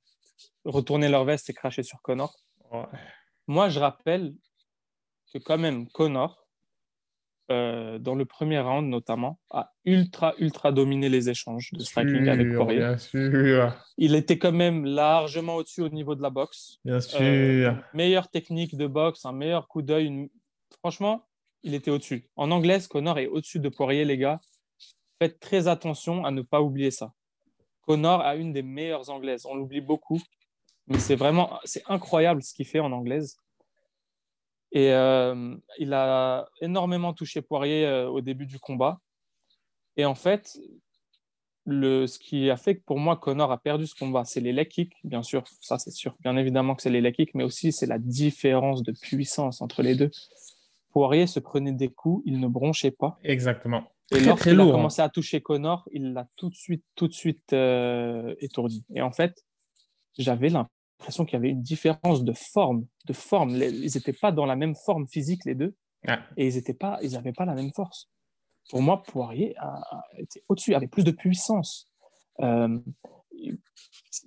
[0.64, 2.32] retourner leur veste et cracher sur Connor.
[2.72, 2.86] Ouais.
[3.48, 4.36] Moi, je rappelle
[5.34, 6.46] que quand même, Connor,
[7.50, 12.54] euh, dans le premier round notamment, a ultra, ultra dominé les échanges de striking avec
[12.54, 12.78] Poirier.
[12.78, 13.76] Bien sûr.
[13.98, 16.78] Il était quand même largement au-dessus au niveau de la boxe.
[16.86, 17.84] Bien euh, sûr.
[17.96, 20.30] meilleure technique de boxe, un meilleur coup d'œil.
[20.78, 21.26] Franchement,
[21.64, 22.30] il était au-dessus.
[22.36, 24.40] En anglais, Connor est au-dessus de Poirier, les gars.
[25.20, 27.14] Faites très attention à ne pas oublier ça.
[27.82, 29.46] Connor a une des meilleures anglaises.
[29.46, 30.22] On l'oublie beaucoup,
[30.88, 33.38] mais c'est vraiment c'est incroyable ce qu'il fait en anglaise.
[34.72, 39.00] Et euh, il a énormément touché Poirier euh, au début du combat.
[39.96, 40.60] Et en fait,
[41.66, 44.52] le, ce qui a fait que pour moi, Connor a perdu ce combat, c'est les
[44.52, 45.44] leg kicks, bien sûr.
[45.62, 46.16] Ça, c'est sûr.
[46.20, 49.82] Bien évidemment que c'est les leg kicks, mais aussi c'est la différence de puissance entre
[49.82, 50.12] les deux.
[50.92, 53.18] Poirier se prenait des coups, il ne bronchait pas.
[53.24, 53.84] Exactement.
[54.12, 54.72] Et lorsqu'il a hein.
[54.72, 58.86] commencé à toucher Connor, il l'a tout de suite, tout de suite euh, étourdi.
[58.94, 59.44] Et en fait,
[60.18, 62.86] j'avais l'impression qu'il y avait une différence de forme.
[63.06, 63.52] De forme.
[63.52, 65.76] Ils n'étaient pas dans la même forme physique, les deux.
[66.38, 68.10] Et ils n'avaient pas, ils pas la même force.
[68.70, 69.82] Pour moi, Poirier a,
[70.18, 71.88] était au-dessus, avait plus de puissance.
[72.42, 72.80] Euh,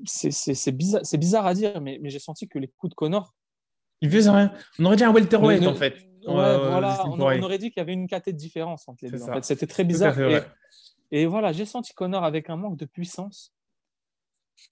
[0.04, 3.34] c'est bizarre, bizarre, à dire, mais, mais j'ai senti que les coups de Connor.
[4.00, 4.52] Il faisait rien.
[4.78, 6.07] On aurait dit un welterweight, en fait.
[6.32, 9.22] Voilà, on, aurait dit qu'il y avait une caté de différence entre les deux.
[9.22, 9.44] En fait.
[9.44, 10.16] C'était très bizarre.
[11.10, 13.52] et, voilà, j'ai senti Connor avec un manque de puissance.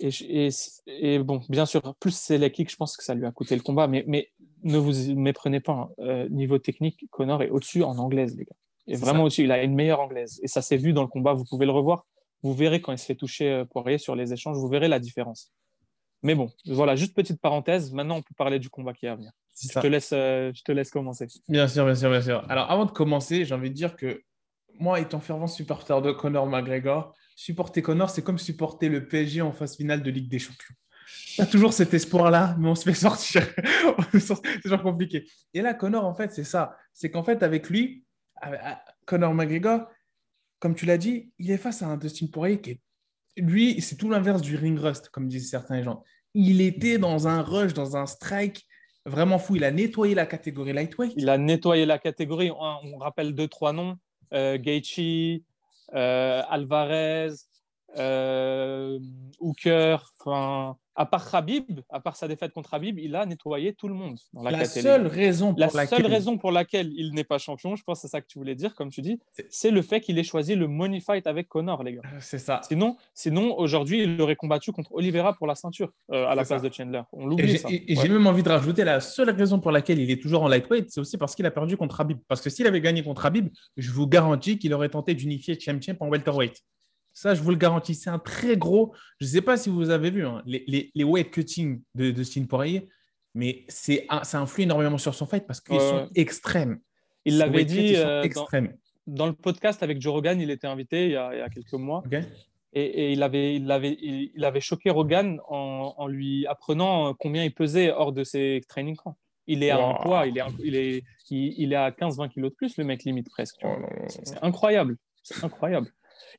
[0.01, 0.49] Et,
[0.87, 3.55] et, bon, bien sûr, plus c'est la kick, je pense que ça lui a coûté
[3.55, 4.31] le combat, mais, mais
[4.63, 5.73] ne vous méprenez pas.
[5.73, 5.91] Hein.
[6.01, 8.57] Euh, niveau technique, Connor est au-dessus en anglaise, les gars.
[8.89, 10.41] Et vraiment au-dessus, il a une meilleure anglaise.
[10.43, 12.07] Et ça s'est vu dans le combat, vous pouvez le revoir.
[12.43, 14.99] Vous verrez quand il se fait toucher euh, Poirier sur les échanges, vous verrez la
[14.99, 15.53] différence.
[16.23, 17.93] Mais bon, voilà, juste petite parenthèse.
[17.93, 19.33] Maintenant, on peut parler du combat qui est à venir.
[19.61, 21.27] Je te, laisse, euh, je te laisse commencer.
[21.49, 22.45] Bien sûr, bien sûr, bien sûr.
[22.51, 24.23] Alors, avant de commencer, j'ai envie de dire que
[24.79, 29.53] moi, étant fervent supporter de Conor McGregor, supporter Connor, c'est comme supporter le PSG en
[29.53, 30.75] phase finale de Ligue des Champions.
[31.39, 33.47] Il y a toujours cet espoir-là, mais on se fait sortir.
[34.13, 35.27] c'est toujours compliqué.
[35.55, 36.77] Et là, Connor, en fait, c'est ça.
[36.93, 38.05] C'est qu'en fait, avec lui,
[39.07, 39.89] Connor McGregor,
[40.59, 42.81] comme tu l'as dit, il est face à un Dustin Poirier qui est.
[43.37, 46.03] Lui, c'est tout l'inverse du ring rust, comme disent certains gens.
[46.35, 48.67] Il était dans un rush, dans un strike
[49.05, 49.57] vraiment fou.
[49.57, 51.13] Il a nettoyé la catégorie lightweight.
[51.17, 52.51] Il a nettoyé la catégorie.
[52.51, 53.97] On, rappelle deux, trois noms
[54.33, 55.41] euh, Gaethje,
[55.95, 57.31] euh, Alvarez,
[57.99, 58.99] euh,
[59.41, 63.89] Hooker, enfin, à part Habib, à part sa défaite contre Habib, il a nettoyé tout
[63.89, 65.99] le monde dans la, la seule raison pour la laquelle...
[65.99, 68.39] seule raison pour laquelle il n'est pas champion, je pense que c'est ça que tu
[68.39, 71.49] voulais dire, comme tu dis, c'est le fait qu'il ait choisi le money fight avec
[71.49, 72.03] Connor, les gars.
[72.05, 72.61] Euh, c'est ça.
[72.67, 76.73] Sinon, sinon aujourd'hui, il aurait combattu contre Oliveira pour la ceinture à la place de
[76.73, 77.03] Chandler.
[77.13, 77.69] On l'oublie ça.
[77.71, 80.49] Et, j'ai même envie de rajouter la seule raison pour laquelle il est toujours en
[80.49, 82.19] lightweight, c'est aussi parce qu'il a perdu contre Habib.
[82.29, 85.97] Parce que s'il avait gagné contre Habib, je vous garantis qu'il aurait tenté d'unifier Champion
[86.01, 86.63] en welterweight.
[87.17, 87.95] Ça, je vous le garantis.
[87.95, 88.95] C'est un très gros.
[89.21, 92.23] Je ne sais pas si vous avez vu hein, les, les, weight cutting de, de
[92.23, 92.91] Steve Poirier,
[93.35, 96.79] mais ça influe énormément sur son fight parce qu'ils sont extrêmes.
[97.25, 98.23] Il l'avait dit euh,
[99.07, 102.03] dans, le podcast avec Joe Rogan, il était invité il y a, quelques mois.
[102.75, 107.93] Et, il, avait, il, avait, il, avait choqué Rogan en, lui apprenant combien il pesait
[107.93, 109.17] hors de ses training camps.
[109.47, 112.57] Il est à un poids, il est, il est, il, est à 15-20 kilos de
[112.57, 113.57] plus, le mec limite presque.
[113.65, 113.75] Oh
[114.09, 114.99] c'est incroyable.
[115.23, 115.91] C'est incroyable.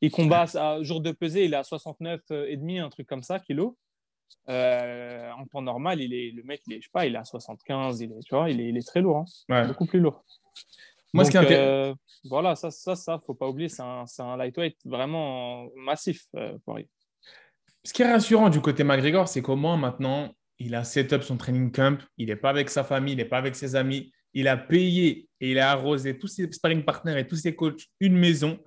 [0.02, 3.24] Il combat à jour de pesée, il est à 69 et demi, un truc comme
[3.24, 3.74] ça, kilos.
[4.50, 7.18] Euh, en temps normal, il est, le mec, il est, je sais pas, il est
[7.18, 9.68] à 75, il est, tu vois, il est, il est très lourd, hein.
[9.68, 10.24] beaucoup plus lourd.
[11.14, 11.94] Moi, ce qui est euh,
[12.26, 16.58] voilà, ça, ça, ça, faut pas oublier, c'est un, un, lightweight vraiment massif euh,
[17.84, 21.24] Ce qui est rassurant du côté McGregor, c'est qu'au moins maintenant, il a set up
[21.24, 24.12] son training camp, il n'est pas avec sa famille, il n'est pas avec ses amis,
[24.34, 27.86] il a payé et il a arrosé tous ses sparring partners et tous ses coachs
[28.00, 28.60] une maison.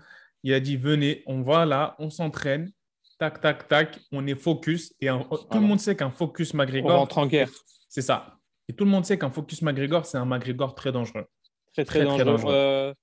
[0.43, 2.73] Il a dit venez, on va là, on s'entraîne,
[3.19, 4.95] tac, tac, tac, on est focus.
[5.01, 6.91] Et tout le monde sait qu'un focus McGregor.
[6.91, 7.51] On rentre en guerre.
[7.89, 8.39] C'est ça.
[8.69, 11.27] Et tout le monde sait qu'un focus McGregor, c'est un McGregor très dangereux.
[11.73, 12.53] Très, très, dangereux.
[12.53, 12.95] Euh,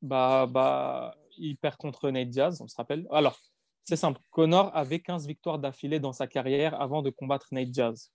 [0.00, 3.06] bah, bah, il perd contre Nate Diaz, on se rappelle.
[3.10, 3.38] Alors,
[3.84, 4.20] c'est simple.
[4.30, 8.10] Connor avait 15 victoires d'affilée dans sa carrière avant de combattre Nate Diaz.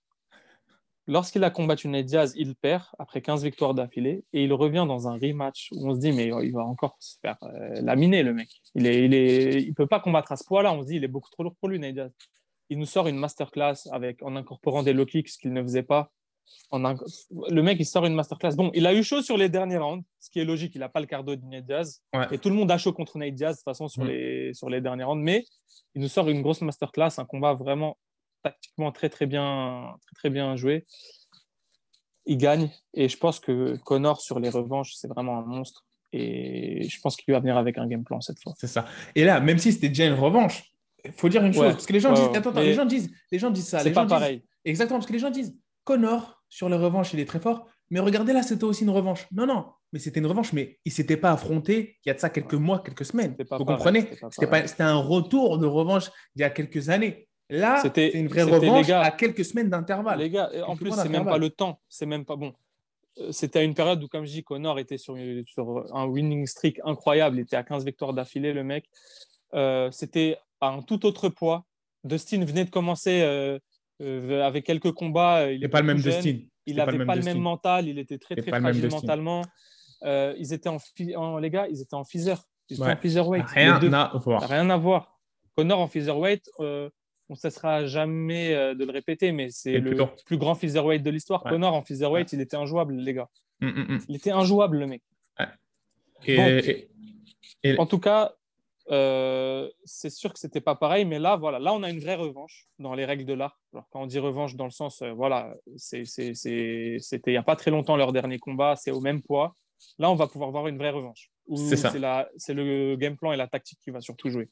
[1.10, 5.08] Lorsqu'il a combattu Ned Diaz, il perd après 15 victoires d'affilée et il revient dans
[5.08, 8.32] un rematch où on se dit mais il va encore se faire euh, laminer le
[8.32, 8.48] mec.
[8.76, 10.72] Il ne il est, il peut pas combattre à ce poids-là.
[10.72, 12.12] On se dit il est beaucoup trop lourd pour lui Ned Diaz.
[12.70, 16.12] Il nous sort une masterclass avec en incorporant des low kicks qu'il ne faisait pas.
[16.72, 18.56] Le mec il sort une masterclass.
[18.56, 20.76] Bon, il a eu chaud sur les derniers rounds, ce qui est logique.
[20.76, 23.18] Il n'a pas le cardio de Ned Diaz et tout le monde a chaud contre
[23.18, 24.08] Ned Diaz de toute façon sur mm.
[24.10, 25.24] les sur les derniers rounds.
[25.24, 25.44] Mais
[25.96, 27.98] il nous sort une grosse masterclass, un combat vraiment
[28.44, 30.86] tactiquement très très bien, très, très bien joué.
[32.26, 35.86] Il gagne et je pense que Connor sur les revanches, c'est vraiment un monstre.
[36.12, 38.54] Et je pense qu'il va venir avec un game plan cette fois.
[38.58, 38.86] C'est ça.
[39.16, 40.64] Et là, même si c'était déjà une revanche,
[41.06, 41.74] il faut dire une chose.
[41.74, 43.80] parce que les gens, disent, attends, les gens disent, les gens disent ça.
[43.80, 44.44] C'est pas pareil.
[44.66, 47.68] exactement, parce que les gens disent Connor sur les revanches, il est très fort.
[47.90, 49.28] mais regardez là, c'était aussi une revanche.
[49.32, 52.16] Non, non, mais c'était une revanche, mais il ne s'était pas affronté il y a
[52.16, 53.36] de ça quelques mois, quelques semaines.
[53.52, 54.10] Vous comprenez?
[54.32, 57.29] C'était un retour de revanche il y a quelques années.
[57.50, 60.20] Là, c'était une vraie revanche à quelques semaines d'intervalle.
[60.20, 61.80] Les gars, en plus, c'est même pas le temps.
[61.90, 62.54] C'est même pas bon.
[63.20, 66.46] Euh, c'était à une période où, comme je dis, Connor était sur, sur un winning
[66.46, 67.38] streak incroyable.
[67.38, 68.86] Il était à 15 victoires d'affilée, le mec.
[69.54, 71.66] Euh, c'était à un tout autre poids.
[72.04, 73.60] Dustin venait de commencer euh,
[74.46, 75.52] avec quelques combats.
[75.52, 76.38] Il n'est pas le même Dustin.
[76.66, 77.88] Il n'avait pas, le même mental.
[77.88, 79.44] Il était très, très fragile mentalement.
[80.04, 82.42] ils étaient en, les gars, ils étaient en feather.
[82.70, 83.46] Ils étaient en featherweight.
[83.48, 83.80] Rien.
[83.80, 85.20] Rien à voir.
[85.56, 86.50] Connor en featherweight,
[87.30, 91.12] on ne cessera jamais euh, de le répéter, mais c'est le plus grand featherweight de
[91.12, 91.44] l'histoire.
[91.44, 93.30] Connor en featherweight, il était injouable, les gars.
[93.62, 94.00] Mm, mm, mm.
[94.10, 95.04] Il était injouable, le mec.
[97.78, 98.34] En tout cas,
[98.92, 102.16] euh, c'est sûr que c'était pas pareil, mais là, voilà, là, on a une vraie
[102.16, 103.60] revanche dans les règles de l'art.
[103.74, 107.56] Alors, quand on dit revanche dans le sens, euh, voilà, c'était il n'y a pas
[107.56, 109.54] très longtemps leur dernier combat, c'est au même poids.
[110.00, 111.30] Là, on va pouvoir voir une vraie revanche.
[112.38, 114.48] C'est le game plan et la tactique qui va surtout jouer.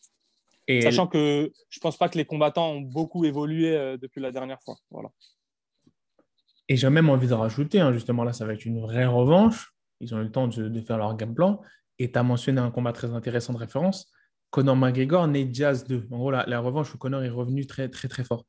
[0.81, 4.31] Sachant que je ne pense pas que les combattants ont beaucoup évolué euh, depuis la
[4.31, 4.75] dernière fois.
[4.91, 5.09] Voilà.
[6.67, 9.73] Et j'ai même envie de rajouter, hein, justement, là, ça va être une vraie revanche.
[10.01, 11.61] Ils ont eu le temps de, faire leur game plan.
[11.99, 14.11] Et tu as mentionné un combat très intéressant de référence.
[14.49, 16.07] Conor McGregor, Nate Diaz 2.
[16.11, 18.45] En gros, la, revanche où Conor est revenu très, très, très fort.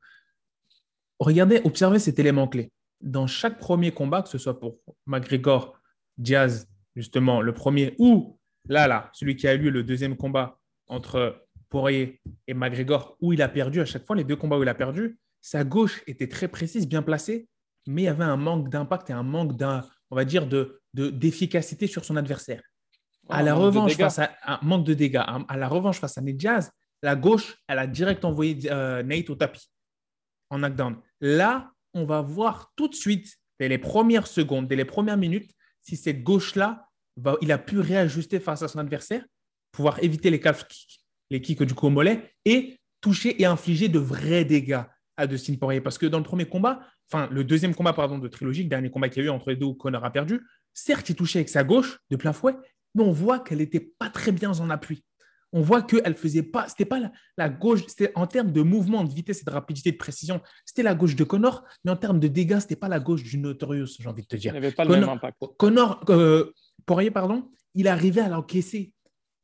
[1.20, 2.72] Regardez, observez cet élément clé.
[3.00, 5.78] Dans chaque premier combat, que ce soit pour McGregor,
[6.16, 11.46] Diaz, justement, le premier, ou là, là, celui qui a eu le deuxième combat entre
[11.68, 14.68] Poirier et McGregor, où il a perdu à chaque fois, les deux combats où il
[14.68, 17.48] a perdu, sa gauche était très précise, bien placée,
[17.86, 20.80] mais il y avait un manque d'impact et un manque d'un, on va dire, de,
[20.94, 22.62] d'efficacité sur son adversaire.
[23.28, 26.36] à la revanche, face à un manque de dégâts, à la revanche face à Nate
[26.36, 26.70] Diaz,
[27.02, 29.70] la gauche, elle a direct envoyé euh, Nate au tapis
[30.50, 30.96] en knockdown.
[31.20, 35.52] Là, on va voir tout de suite, dès les premières secondes, dès les premières minutes,
[35.82, 36.88] si cette gauche-là,
[37.40, 39.24] il a pu réajuster face à son adversaire,
[39.72, 43.88] pouvoir éviter les calf kicks les kicks du coup au mollet, et toucher et infliger
[43.88, 44.82] de vrais dégâts
[45.16, 45.80] à Dustin Poirier.
[45.80, 48.90] Parce que dans le premier combat, enfin le deuxième combat pardon, de trilogie, le dernier
[48.90, 50.40] combat qu'il y a eu entre les deux où Connor a perdu,
[50.72, 52.54] certes il touchait avec sa gauche de plein fouet,
[52.94, 55.04] mais on voit qu'elle n'était pas très bien en appui.
[55.52, 57.00] On voit qu'elle faisait pas, c'était pas
[57.38, 60.82] la, gauche, c'était en termes de mouvement, de vitesse et de rapidité, de précision, c'était
[60.82, 63.86] la gauche de Connor, mais en termes de dégâts, c'était pas la gauche du Notorious,
[63.98, 64.52] j'ai envie de te dire.
[64.54, 65.38] Il n'y avait pas le même impact.
[65.56, 66.52] Connor, euh,
[66.84, 68.92] Poirier, pardon, il arrivait à l'encaisser.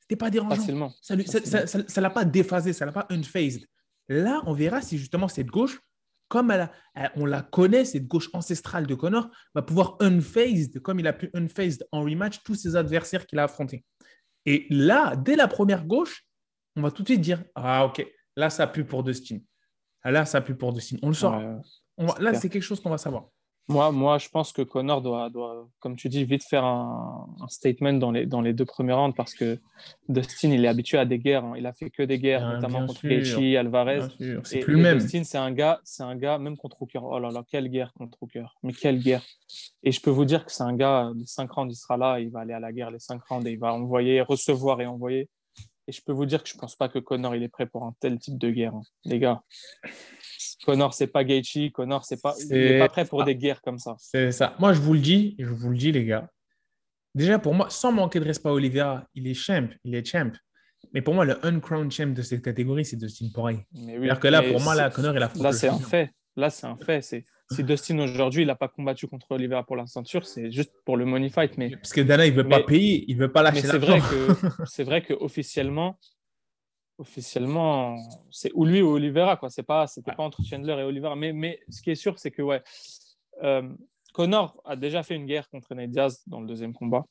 [0.04, 0.56] C'était pas dérangeant.
[0.56, 0.92] Facilement.
[1.00, 3.66] Ça ne l'a pas déphasé, ça l'a pas unfazed.
[4.08, 5.80] Là, on verra si justement cette gauche,
[6.28, 6.70] comme elle
[7.16, 11.30] on la connaît, cette gauche ancestrale de Connor, va pouvoir unfazed, comme il a pu
[11.32, 13.82] unfazed en rematch tous ses adversaires qu'il a affrontés.
[14.44, 16.26] Et là, dès la première gauche,
[16.76, 19.38] on va tout de suite dire Ah, ok, là, ça pue pour Dustin.
[20.04, 20.96] Là, ça pue pour Dustin.
[21.02, 21.40] On le sort.
[22.18, 23.30] là, c'est quelque chose qu'on va savoir.
[23.66, 27.94] Moi, moi, je pense que Connor doit, doit, comme tu dis, vite faire un, statement
[27.94, 29.58] dans les, dans les deux premières rounds parce que
[30.08, 31.44] Dustin, il est habitué à des guerres.
[31.44, 31.54] Hein.
[31.56, 34.02] Il a fait que des guerres, notamment contre Gaethje, Alvarez.
[34.44, 34.98] C'est plus le même.
[34.98, 37.02] Dustin, c'est un gars, c'est un gars, même contre Hooker.
[37.02, 38.54] Oh là là, quelle guerre contre Hooker.
[38.62, 39.22] Mais quelle guerre.
[39.82, 42.20] Et je peux vous dire que c'est un gars, les cinq rounds, il sera là,
[42.20, 44.86] il va aller à la guerre les cinq rounds et il va envoyer, recevoir et
[44.86, 45.30] envoyer.
[45.86, 47.84] Et je peux vous dire que je pense pas que Connor, il est prêt pour
[47.84, 48.82] un tel type de guerre, hein.
[49.04, 49.42] les gars.
[50.64, 51.70] Connor, c'est pas Gaethje.
[51.72, 53.96] Connor, c'est pas, il n'est pas prêt pour des guerres comme ça.
[53.98, 54.54] C'est ça.
[54.58, 56.28] Moi, je vous le dis, je vous le dis, les gars.
[57.14, 60.32] Déjà, pour moi, sans manquer de respect à Oliveira, il est champ, il est champ.
[60.92, 63.66] Mais pour moi, le uncrowned champ de cette catégorie, c'est Dustin Poirier.
[63.72, 66.10] C'est-à-dire que là, pour moi, là, Connor, il a Là, c'est un fait.
[66.36, 67.02] Là, c'est un fait.
[67.02, 70.72] C'est si Dustin aujourd'hui, il n'a pas combattu contre Oliveira pour la ceinture, c'est juste
[70.84, 71.56] pour le money fight.
[71.58, 74.34] Mais parce que Dana, il veut pas payer, il veut pas lâcher c'est vrai que
[74.66, 75.12] c'est vrai que
[76.98, 77.96] officiellement,
[78.30, 79.50] c'est ou lui ou Oliveira, quoi.
[79.50, 81.16] C'est pas, c'était pas entre Chandler et Oliveira.
[81.16, 82.62] Mais, mais ce qui est sûr, c'est que ouais,
[83.42, 83.68] euh,
[84.12, 87.04] Connor a déjà fait une guerre contre Nate Diaz dans le deuxième combat,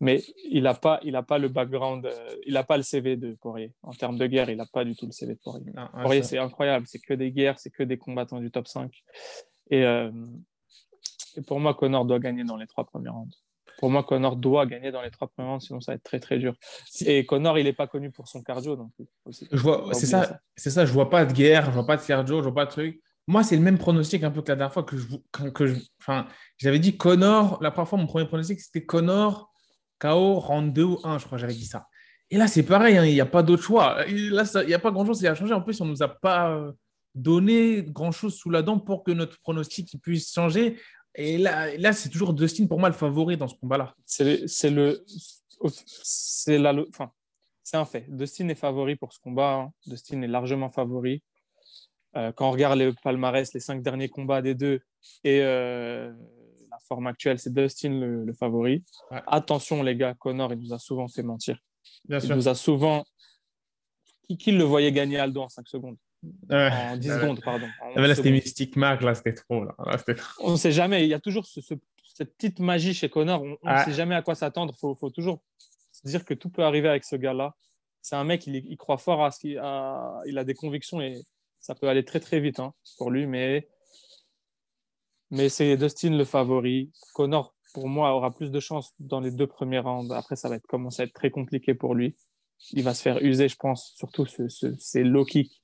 [0.00, 3.16] mais il n'a pas, il a pas le background, euh, il n'a pas le CV
[3.16, 3.74] de Poirier.
[3.82, 5.70] En termes de guerre, il n'a pas du tout le CV de Poirier.
[6.00, 8.90] Poirier, c'est incroyable, c'est que des guerres, c'est que des combattants du top 5.
[9.70, 10.10] Et, euh,
[11.36, 13.36] et pour moi, Connor doit gagner dans les trois premiers rounds
[13.80, 16.20] pour moi, Connor doit gagner dans les trois premiers rounds, sinon ça va être très
[16.20, 16.52] très dur.
[17.06, 19.06] Et Connor, il n'est pas connu pour son cardio plus.
[19.50, 20.84] Je vois, c'est ça, c'est ça.
[20.84, 23.00] Je vois pas de guerre, je vois pas de cardio, je vois pas de truc.
[23.26, 25.06] Moi, c'est le même pronostic un peu que la dernière fois que je,
[25.54, 26.26] que enfin,
[26.58, 27.58] j'avais dit Connor.
[27.62, 29.50] La première fois, mon premier pronostic c'était Connor
[29.98, 31.86] KO round 2 ou 1, je crois, j'avais dit ça.
[32.28, 34.04] Et là, c'est pareil, hein, il n'y a pas d'autre choix.
[34.06, 35.54] Là, il n'y a pas grand-chose qui a changé.
[35.54, 36.72] En plus, on ne nous a pas euh,
[37.14, 40.76] donné grand-chose sous la dent pour que notre pronostic puisse changer.
[41.14, 43.94] Et là, là c'est toujours Dustin pour moi le favori dans ce combat-là.
[44.06, 45.04] C'est le,
[45.76, 47.10] c'est la, enfin,
[47.62, 48.06] c'est un fait.
[48.08, 49.54] Dustin est favori pour ce combat.
[49.54, 49.72] Hein.
[49.86, 51.22] Dustin est largement favori.
[52.16, 54.80] Euh, quand on regarde les palmarès, les cinq derniers combats des deux
[55.22, 56.12] et euh,
[56.70, 58.82] la forme actuelle, c'est Dustin le, favori.
[59.26, 61.58] Attention, les gars, Connor, il nous a souvent fait mentir.
[62.08, 63.04] il nous a souvent.
[64.38, 65.96] Qui, le voyait gagner Aldo en 5 secondes?
[66.50, 67.66] En 10 secondes, pardon.
[67.96, 69.64] là, c'était Mystic Mac, là, c'était trop.
[69.64, 69.74] Là.
[70.40, 71.04] on ne sait jamais.
[71.04, 73.42] Il y a toujours cette petite magie chez Connor.
[73.42, 74.74] On ne sait jamais à quoi s'attendre.
[74.76, 75.42] Il faut, faut, toujours
[75.92, 77.54] se dire que tout peut arriver avec ce gars-là.
[78.02, 80.20] C'est un mec, il, il, croit fort à ce qu'il a.
[80.26, 81.20] Il a des convictions et
[81.58, 83.26] ça peut aller très, très vite hein, pour lui.
[83.26, 83.68] Mais
[85.30, 86.90] mais c'est Dustin le favori.
[87.14, 90.12] Connor, pour moi, aura plus de chances dans les deux premiers rounds.
[90.12, 92.16] Après, ça va être, commencer à être très compliqué pour lui.
[92.72, 95.62] Il va se faire user, je pense, surtout ses low kicks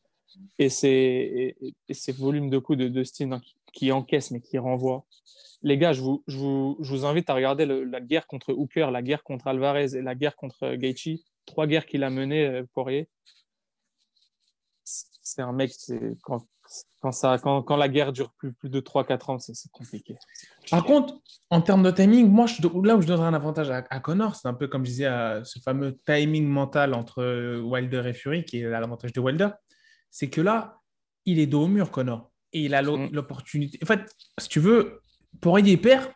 [0.58, 3.40] et ses, et, volumes de coups de Dustin hein,
[3.72, 5.04] qui, encaisse mais qui renvoie.
[5.62, 8.90] Les gars, je vous, je vous, je vous invite à regarder la guerre contre Hooker,
[8.90, 11.20] la guerre contre Alvarez et la guerre contre Gaethje.
[11.44, 13.08] Trois guerres qu'il a menées, euh, Poirier.
[14.84, 15.72] C'est un mec,
[16.22, 16.46] quand,
[17.00, 20.16] quand, ça, quand, quand, la guerre dure plus, plus de 3-4 ans, c'est compliqué.
[20.70, 21.14] Par contre,
[21.50, 24.46] en termes de timing, moi, je, là où je donnerais un avantage à, Connor, c'est
[24.48, 28.60] un peu comme je disais, à ce fameux timing mental entre Wilder et Fury, qui
[28.60, 29.48] est l'avantage de Wilder,
[30.10, 30.80] c'est que là,
[31.24, 32.30] il est dos au mur, Connor.
[32.52, 33.10] Et il a mm.
[33.12, 33.78] l'opportunité.
[33.82, 35.00] En fait, si tu veux,
[35.40, 36.10] Poirier perd,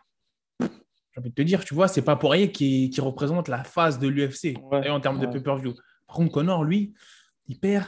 [0.59, 3.99] j'ai envie de te dire, tu vois, c'est pas Poirier qui, qui représente la phase
[3.99, 5.73] de l'UFC en termes de pay-per-view.
[6.07, 6.93] Par contre, Connor, lui,
[7.47, 7.85] il perd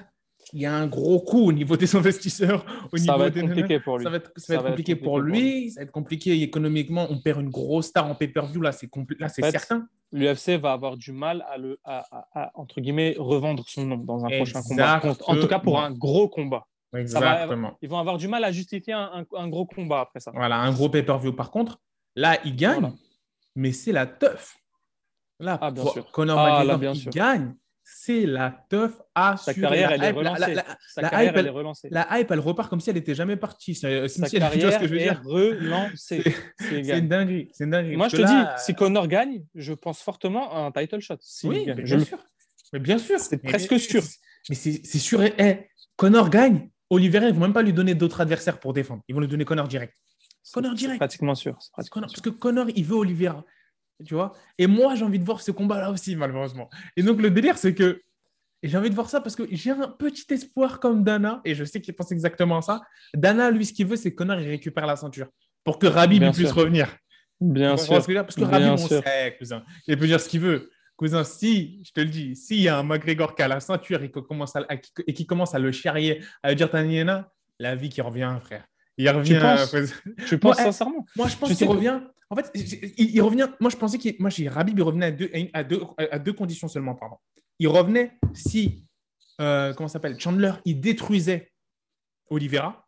[0.52, 2.66] il y a un gros coup au niveau des investisseurs.
[2.92, 4.04] Au ça, va être compliqué pour lui.
[4.04, 5.72] Ça va être, compliqué, pour lui.
[5.72, 7.08] Ça va être compliqué économiquement.
[7.10, 8.62] On perd une grosse star en pay-per-view.
[8.62, 9.88] Là, c'est là, c'est certain.
[10.12, 14.30] L'UFC va avoir du mal à, le, à, entre guillemets, revendre son nom dans un
[14.30, 15.02] prochain combat.
[15.26, 16.68] En tout cas, pour un gros combat.
[16.96, 17.76] Exactement.
[17.82, 20.32] ils vont avoir du mal à justifier un, un, gros combat après ça.
[20.36, 21.34] Voilà, un gros pay-per-view.
[21.34, 21.80] Par contre,
[22.16, 22.92] là, il gagne,
[23.56, 24.56] mais c'est la teuf.
[25.40, 26.12] Là, ah, bien sûr.
[26.12, 30.56] Conor ah, McGregor, il gagne c'est la teuf à Sa carrière, elle est relancée.
[30.96, 31.90] La, carrière, elle, est relancée.
[31.92, 33.76] La hype, elle repart comme si elle n'était jamais partie.
[33.76, 33.90] Sa
[34.30, 36.24] carrière que je veux est relancée.
[36.60, 37.50] C'est une dinguerie.
[37.54, 37.98] C'est dinguerie.
[37.98, 41.18] Moi, je te dis, si Connor gagne, je pense fortement à un title shot.
[41.44, 42.18] oui, bien sûr.
[42.72, 43.20] Mais bien sûr.
[43.20, 44.04] C'est presque sûr.
[44.50, 45.22] Mais c'est sûr.
[45.24, 46.70] Eh, Connor gagne.
[46.90, 49.02] Oliveira, ils ne vont même pas lui donner d'autres adversaires pour défendre.
[49.08, 49.96] Ils vont lui donner Connor direct.
[50.54, 51.00] Connor direct.
[51.00, 51.58] Pratiquement sûr.
[51.72, 53.44] Pratiquement Parce que Connor, il veut Oliveira
[54.06, 54.34] tu vois?
[54.58, 56.70] Et moi, j'ai envie de voir ce combat-là aussi, malheureusement.
[56.98, 58.02] Et donc, le délire, c'est que
[58.64, 61.66] j'ai envie de voir ça parce que j'ai un petit espoir comme Dana, et je
[61.66, 62.82] sais qu'il pense exactement à ça.
[63.14, 65.28] Dana, lui, ce qu'il veut, c'est que Connor il récupère la ceinture
[65.64, 66.96] pour que Rabib puisse revenir.
[67.42, 67.94] Bien sûr.
[67.94, 69.64] Parce que Rabib, on sait, cousin.
[69.88, 70.72] Il peut dire ce qu'il veut.
[70.96, 74.02] Cousin, si, je te le dis, s'il y a un McGregor qui a la ceinture
[74.04, 74.66] et qui commence à,
[75.06, 78.64] et qui commence à le charrier, à lui dire Taniena, la vie qui revient, frère.
[78.98, 79.40] Il revient.
[80.28, 81.06] Tu penses, eh, sincèrement?
[81.16, 82.02] Moi, je pense qu'il revient.
[82.30, 82.52] En fait,
[82.98, 83.50] il, revient.
[83.60, 84.16] Moi, je pensais qu'il.
[84.20, 87.18] Moi, j'ai Rabib, il revenait à deux, à, deux, à deux conditions seulement, pardon.
[87.60, 88.86] Il revenait si.
[89.42, 90.20] Euh, comment s'appelle?
[90.20, 91.52] Chandler, il détruisait
[92.30, 92.88] Oliveira.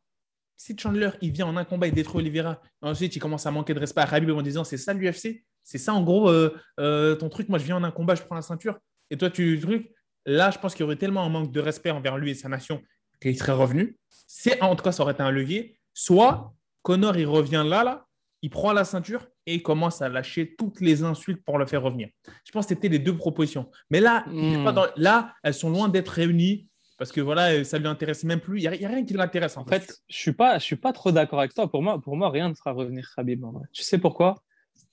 [0.58, 2.62] Si Chandler, il vient en un combat, il détruit Oliveira.
[2.82, 5.78] Ensuite, il commence à manquer de respect à Rabib en disant c'est ça l'UFC C'est
[5.78, 7.50] ça, en gros, euh, euh, ton truc?
[7.50, 8.78] Moi, je viens en un combat, je prends la ceinture.
[9.10, 9.92] Et toi, tu truc?
[10.26, 12.50] Là, je pense qu'il y aurait tellement un manque de respect envers lui et sa
[12.50, 12.82] nation
[13.22, 13.98] qu'il serait revenu.
[14.28, 15.78] C'est, en tout cas, ça aurait été un levier.
[15.96, 16.54] Soit
[16.84, 18.06] Connor, il revient là, là,
[18.44, 21.82] il prend la ceinture et il commence à lâcher toutes les insultes pour le faire
[21.82, 22.10] revenir.
[22.46, 23.72] Je pense que c'était les deux propositions.
[23.90, 24.70] Mais là, hmm.
[24.98, 28.62] là elles sont loin d'être réunies parce que voilà, ça lui intéresse même plus.
[28.62, 29.58] Il n'y a, rien qui l'intéresse.
[29.58, 31.70] En, fait, je suis pas, je suis pas trop d'accord avec toi.
[31.70, 33.44] Pour moi, pour moi, rien ne fera revenir Khabib.
[33.74, 34.36] Tu sais pourquoi?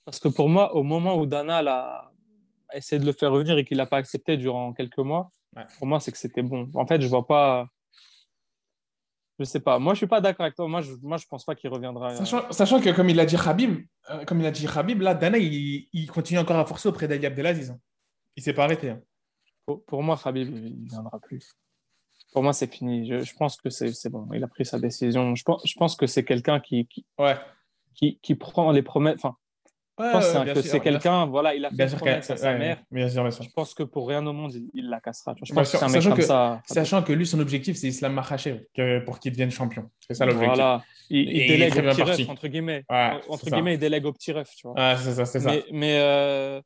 [0.05, 2.11] Parce que pour moi, au moment où Dana a
[2.73, 5.31] essayé de le faire revenir et qu'il n'a pas accepté durant quelques mois,
[5.77, 6.67] pour moi, c'est que c'était bon.
[6.73, 7.67] En fait, je vois pas.
[9.39, 9.79] Je sais pas.
[9.79, 10.67] Moi, je suis pas d'accord avec toi.
[10.67, 12.11] Moi, je, moi, je pense pas qu'il reviendra.
[12.11, 12.25] Euh.
[12.51, 13.79] Sachant, que, comme il a dit Khabib,
[14.11, 17.07] euh, comme il a dit Khabib, là, Dana, il, il continue encore à forcer auprès
[17.07, 17.71] d'Ali Abdelaziz.
[17.71, 17.79] Hein.
[18.35, 18.91] Il s'est pas arrêté.
[18.91, 19.01] Hein.
[19.65, 21.53] Pour, moi, Khabib, il viendra plus.
[22.31, 23.07] Pour moi, c'est fini.
[23.07, 24.27] Je, je, pense que c'est bon.
[24.33, 25.33] Il a pris sa décision.
[25.35, 27.35] Je pense, je pense que c'est quelqu'un qui, qui, ouais.
[27.95, 29.15] qui, qui, prend les promesses.
[29.15, 29.35] Enfin,
[29.99, 32.77] je pense que c'est quelqu'un, voilà, il a fait une à sa mère.
[32.91, 35.35] Je pense que pour rien au monde, il, la cassera.
[35.43, 36.61] Je pense que c'est un mec comme ça.
[36.65, 38.61] Sachant que lui, son objectif, c'est Islam Makhachev
[39.05, 39.89] pour qu'il devienne champion.
[40.07, 40.55] C'est ça l'objectif.
[40.55, 40.83] Voilà.
[41.09, 42.83] Il, délègue au petit ref, entre guillemets.
[42.89, 44.95] entre guillemets, il délègue au petit ref, tu vois.
[44.97, 45.51] c'est ça, c'est ça.
[45.71, 46.61] Mais, euh,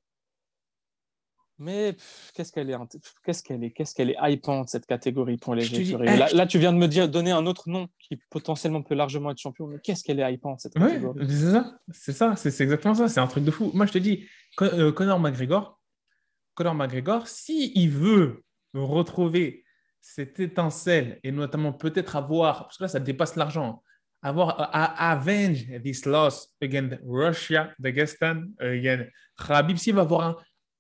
[1.59, 1.95] mais
[2.33, 2.77] qu'est-ce qu'elle est,
[3.23, 5.97] qu'est-ce qu'elle est, qu'est-ce qu'elle est hypante cette catégorie pour les jeux.
[5.97, 9.39] là, tu viens de me dire donner un autre nom qui potentiellement peut largement être
[9.39, 9.67] champion.
[9.67, 11.25] Mais qu'est-ce qu'elle est hypante cette catégorie?
[11.27, 13.07] C'est ça, c'est ça, c'est exactement ça.
[13.07, 13.71] C'est un truc de fou.
[13.73, 14.27] Moi, je te dis,
[14.61, 15.79] euh, Conor McGregor,
[16.53, 18.43] Conor McGregor, si il veut
[18.73, 19.63] retrouver
[19.99, 23.83] cette étincelle et notamment peut-être avoir, parce que là, ça dépasse l'argent,
[24.21, 30.35] avoir à avenge this loss against Russia, Dagestan, against Khabib, s'il va avoir un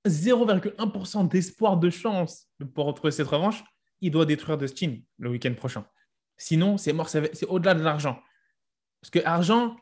[0.07, 3.63] 0,1% d'espoir de chance pour retrouver cette revanche,
[4.01, 5.85] il doit détruire Dustin le week-end prochain.
[6.37, 8.19] Sinon, c'est mort, c'est au-delà de l'argent.
[9.01, 9.75] Parce que argent,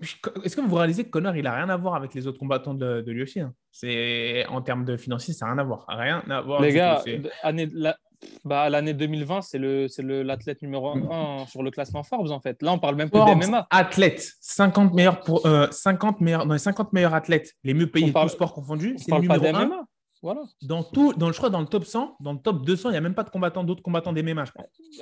[0.00, 2.74] est-ce que vous réalisez que Connor, il n'a rien à voir avec les autres combattants
[2.74, 3.54] de, de l'UFC hein?
[3.70, 5.84] C'est En termes de financier, ça n'a rien à voir.
[5.88, 6.60] Rien à voir.
[6.60, 7.02] Les gars,
[7.42, 7.96] année, la,
[8.44, 12.60] bah, l'année 2020, c'est l'athlète numéro 1 sur le classement Forbes, en fait.
[12.62, 13.66] Là, on parle même pas de MMA.
[13.70, 18.12] Athlète, 50 meilleurs, pour, 50 euh, meilleurs, dans les 50 meilleurs athlètes, les mieux payés,
[18.12, 19.86] tous sports confondus, c'est le numéro 1.
[20.22, 20.42] Voilà.
[20.62, 22.98] Dans tout, dans, je crois dans le top 100, dans le top 200, il n'y
[22.98, 24.44] a même pas de combattants, d'autres combattants des MMA.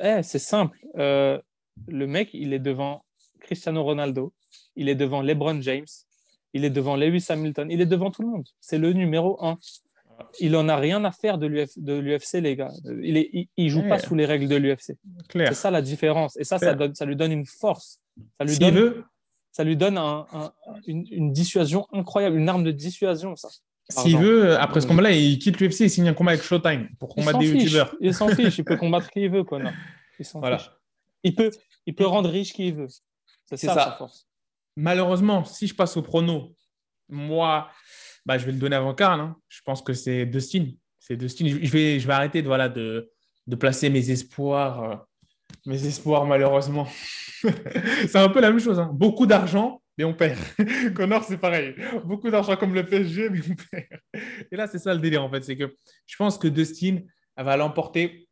[0.03, 0.79] Eh, c'est simple.
[0.97, 1.41] Euh,
[1.89, 3.03] le mec, il est devant
[3.41, 4.33] Cristiano Ronaldo,
[4.77, 5.87] il est devant LeBron James,
[6.53, 8.47] il est devant Lewis Hamilton, il est devant tout le monde.
[8.61, 9.57] C'est le numéro 1.
[10.41, 12.71] Il n'en a rien à faire de l'UFC, les gars.
[12.85, 14.97] Il ne joue pas sous les règles de l'UFC.
[15.33, 16.37] C'est ça la différence.
[16.37, 18.01] Et ça, ça, donne, ça, lui donne une force.
[18.39, 19.05] Ça lui donne, veut...
[19.53, 19.99] ça lui donne
[20.87, 23.49] une, dissuasion incroyable, une arme de dissuasion, ça.
[23.91, 27.15] S'il veut, après ce combat-là, il quitte l'UFC et signe un combat avec Showtime pour
[27.15, 27.95] combattre des youtubeurs.
[28.01, 29.61] Il s'en fiche, il peut combattre qui il veut, quoi.
[30.19, 30.71] Il s'en fiche.
[31.25, 31.51] Il peut,
[31.87, 32.89] il peut rendre riche qui il veut.
[33.47, 34.27] C'est ça, sa force.
[34.77, 36.55] Malheureusement, si je passe au prono,
[37.09, 37.71] moi,
[38.29, 39.19] bah, je vais le donner avant Karl.
[39.19, 39.37] Hein.
[39.49, 40.67] Je pense que c'est Dustin.
[40.99, 41.19] C'est.
[41.19, 43.11] Je vais, arrêter de, voilà, de,
[43.59, 45.07] placer mes espoirs,
[45.67, 46.87] euh, malheureusement.
[48.07, 48.79] c'est un peu la même chose.
[48.79, 48.91] Hein.
[48.93, 50.39] Beaucoup d'argent, mais on perd.
[50.95, 51.75] Connor, c'est pareil.
[52.05, 54.03] Beaucoup d'argent comme le PSG, mais on perd.
[54.53, 55.43] Et là, c'est ça le délire, en fait.
[55.43, 55.75] C'est que
[56.07, 56.99] je pense que Dustin
[57.35, 58.28] va l'emporter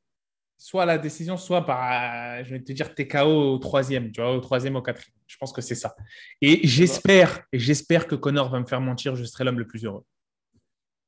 [0.58, 4.40] soit la décision, soit par, je vais te dire, TKO au troisième, tu vois, au
[4.40, 5.14] troisième, au quatrième.
[5.26, 5.94] Je pense que c'est ça.
[6.40, 9.84] Et j'espère, et j'espère que Connor va me faire mentir, je serai l'homme le plus
[9.84, 10.04] heureux.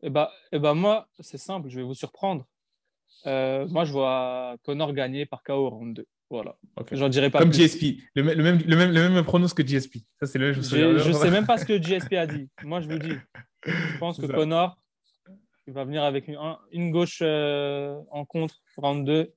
[0.02, 2.46] Eh bah, eh bah moi, c'est simple, je vais vous surprendre.
[3.26, 6.06] Euh, moi, je vois Connor gagner par KO round 2.
[6.30, 6.56] Voilà.
[6.92, 9.98] J'en dirais pas Comme GSP, le, même, le, même, le même pronos que GSP.
[10.20, 12.48] Ça, c'est le, je ne sais même pas ce que GSP a dit.
[12.62, 13.14] Moi, je vous dis.
[13.66, 14.78] Je pense que Connor,
[15.66, 16.38] il va venir avec une,
[16.70, 19.32] une gauche euh, en contre, round 2.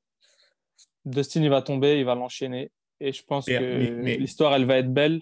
[1.06, 2.72] Dustin, il va tomber, il va l'enchaîner.
[3.00, 5.22] Et je pense que l'histoire, elle va être belle.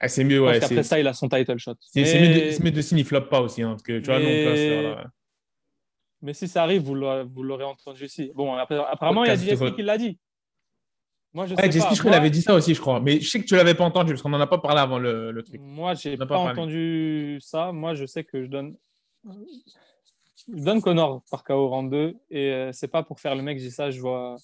[0.00, 0.62] Ah, c'est mieux, ouais.
[0.62, 1.74] Après ça, il a son title shot.
[1.80, 2.58] C'est mais...
[2.60, 3.62] mieux, Dustin, il floppe pas aussi.
[3.62, 4.96] Hein, parce que, tu vois, mais...
[6.22, 8.32] mais si ça arrive, vous l'aurez entendu ici.
[8.34, 10.18] Bon, apparemment, il y a JSP qui l'a dit.
[11.34, 11.72] Moi, je sais ouais, pas.
[11.72, 13.00] je crois qu'il avait dit ça aussi, je crois.
[13.00, 14.98] Mais je sais que tu l'avais pas entendu parce qu'on n'en a pas parlé avant
[14.98, 15.60] le, le truc.
[15.62, 17.72] Moi, j'ai pas, pas entendu ça.
[17.72, 18.76] Moi, je sais que je donne.
[20.48, 23.58] Je donne Connor par KO rang 2 et euh, c'est pas pour faire le mec,
[23.58, 24.36] je dis ça, je vois.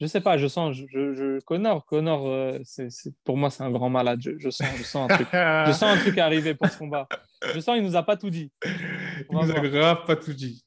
[0.00, 2.88] Je sais pas, je sens, je, je Connor, Connor, euh, c'est,
[3.24, 4.20] pour moi, c'est un grand malade.
[4.22, 7.08] Je, sens, je sens un truc, je sens un truc arriver pour ce combat.
[7.54, 8.52] Je sens, il nous a pas tout dit.
[8.64, 10.64] il nous a grave pas tout dit.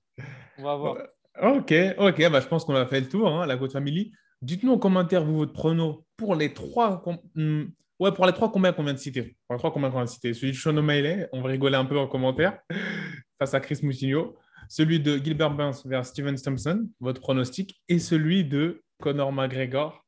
[0.58, 0.98] On va voir.
[1.42, 4.12] Ok, ok, bah, je pense qu'on a fait le tour, hein, la Goat Family.
[4.42, 7.04] Dites-nous en commentaire, vous, votre prono pour les trois.
[7.34, 7.64] Hmm,
[8.00, 9.36] ouais, pour les trois combien qu'on vient de citer.
[9.48, 10.34] Pour les trois combien qu'on vient de citer.
[10.34, 12.60] Celui de Sean O'Malley, on va rigoler un peu en commentaire,
[13.40, 14.36] face à Chris Moutinho.
[14.70, 17.82] Celui de Gilbert Burns vers Steven Thompson, votre pronostic.
[17.90, 20.02] Et celui de Conor McGregor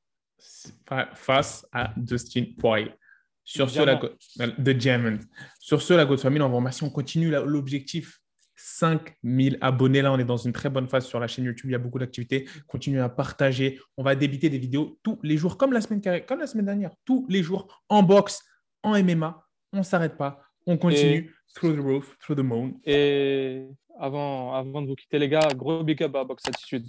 [1.15, 2.91] face à Dustin Poirier.
[3.43, 3.99] Sur ce, la,
[4.47, 5.19] de Diamond.
[5.59, 6.83] Sur ce, la God Family, on vous remercie.
[6.83, 8.21] On continue l'objectif
[8.55, 10.01] 5000 abonnés.
[10.01, 11.69] Là, on est dans une très bonne phase sur la chaîne YouTube.
[11.69, 12.47] Il y a beaucoup d'activités.
[12.67, 13.79] Continuez à partager.
[13.97, 16.91] On va débiter des vidéos tous les jours, comme la semaine, comme la semaine dernière.
[17.03, 18.41] Tous les jours, en boxe,
[18.81, 19.45] en MMA.
[19.73, 20.41] On ne s'arrête pas.
[20.65, 21.35] On continue.
[21.53, 22.79] Through the roof, through the moon.
[22.85, 23.67] Et
[23.99, 26.87] avant, avant de vous quitter, les gars, gros big up à Box Attitude.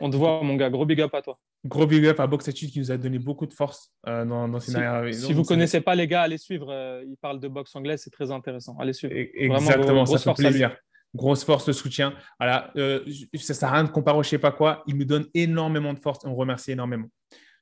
[0.00, 0.70] On te voit, mon gars.
[0.70, 1.38] Gros big up à toi.
[1.64, 4.48] Gros big up à Box Attitude qui nous a donné beaucoup de force euh, dans,
[4.48, 6.70] dans, ces si, dernières Si vous ne connaissez pas, les gars, allez suivre.
[6.70, 8.76] Euh, il parle de boxe anglaise, c'est très intéressant.
[8.78, 9.14] Allez suivre.
[9.14, 10.76] Exactement, ça fait plaisir
[11.16, 12.14] grosse force de soutien.
[12.38, 14.84] Voilà, euh, ça sert à rien de comparer je sais pas quoi.
[14.86, 16.20] Il nous donne énormément de force.
[16.24, 17.08] On remercie énormément.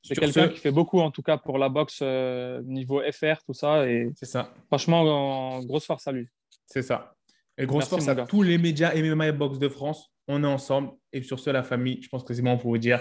[0.03, 3.55] C'est quelqu'un qui fait beaucoup, en tout cas, pour la boxe euh, niveau FR, tout
[3.55, 3.89] ça.
[3.89, 4.53] Et c'est ça.
[4.67, 6.29] Franchement, grosse force à lui.
[6.67, 7.15] C'est ça.
[7.57, 10.14] Et grosse force à tous les médias MMA et boxe de France.
[10.27, 10.91] On est ensemble.
[11.13, 13.01] Et sur ce, la famille, je pense que c'est bon pour vous dire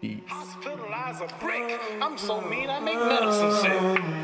[0.00, 0.20] peace.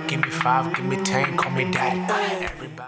[0.08, 2.00] Give me five, give me ten, call me daddy.
[2.42, 2.82] Everybody.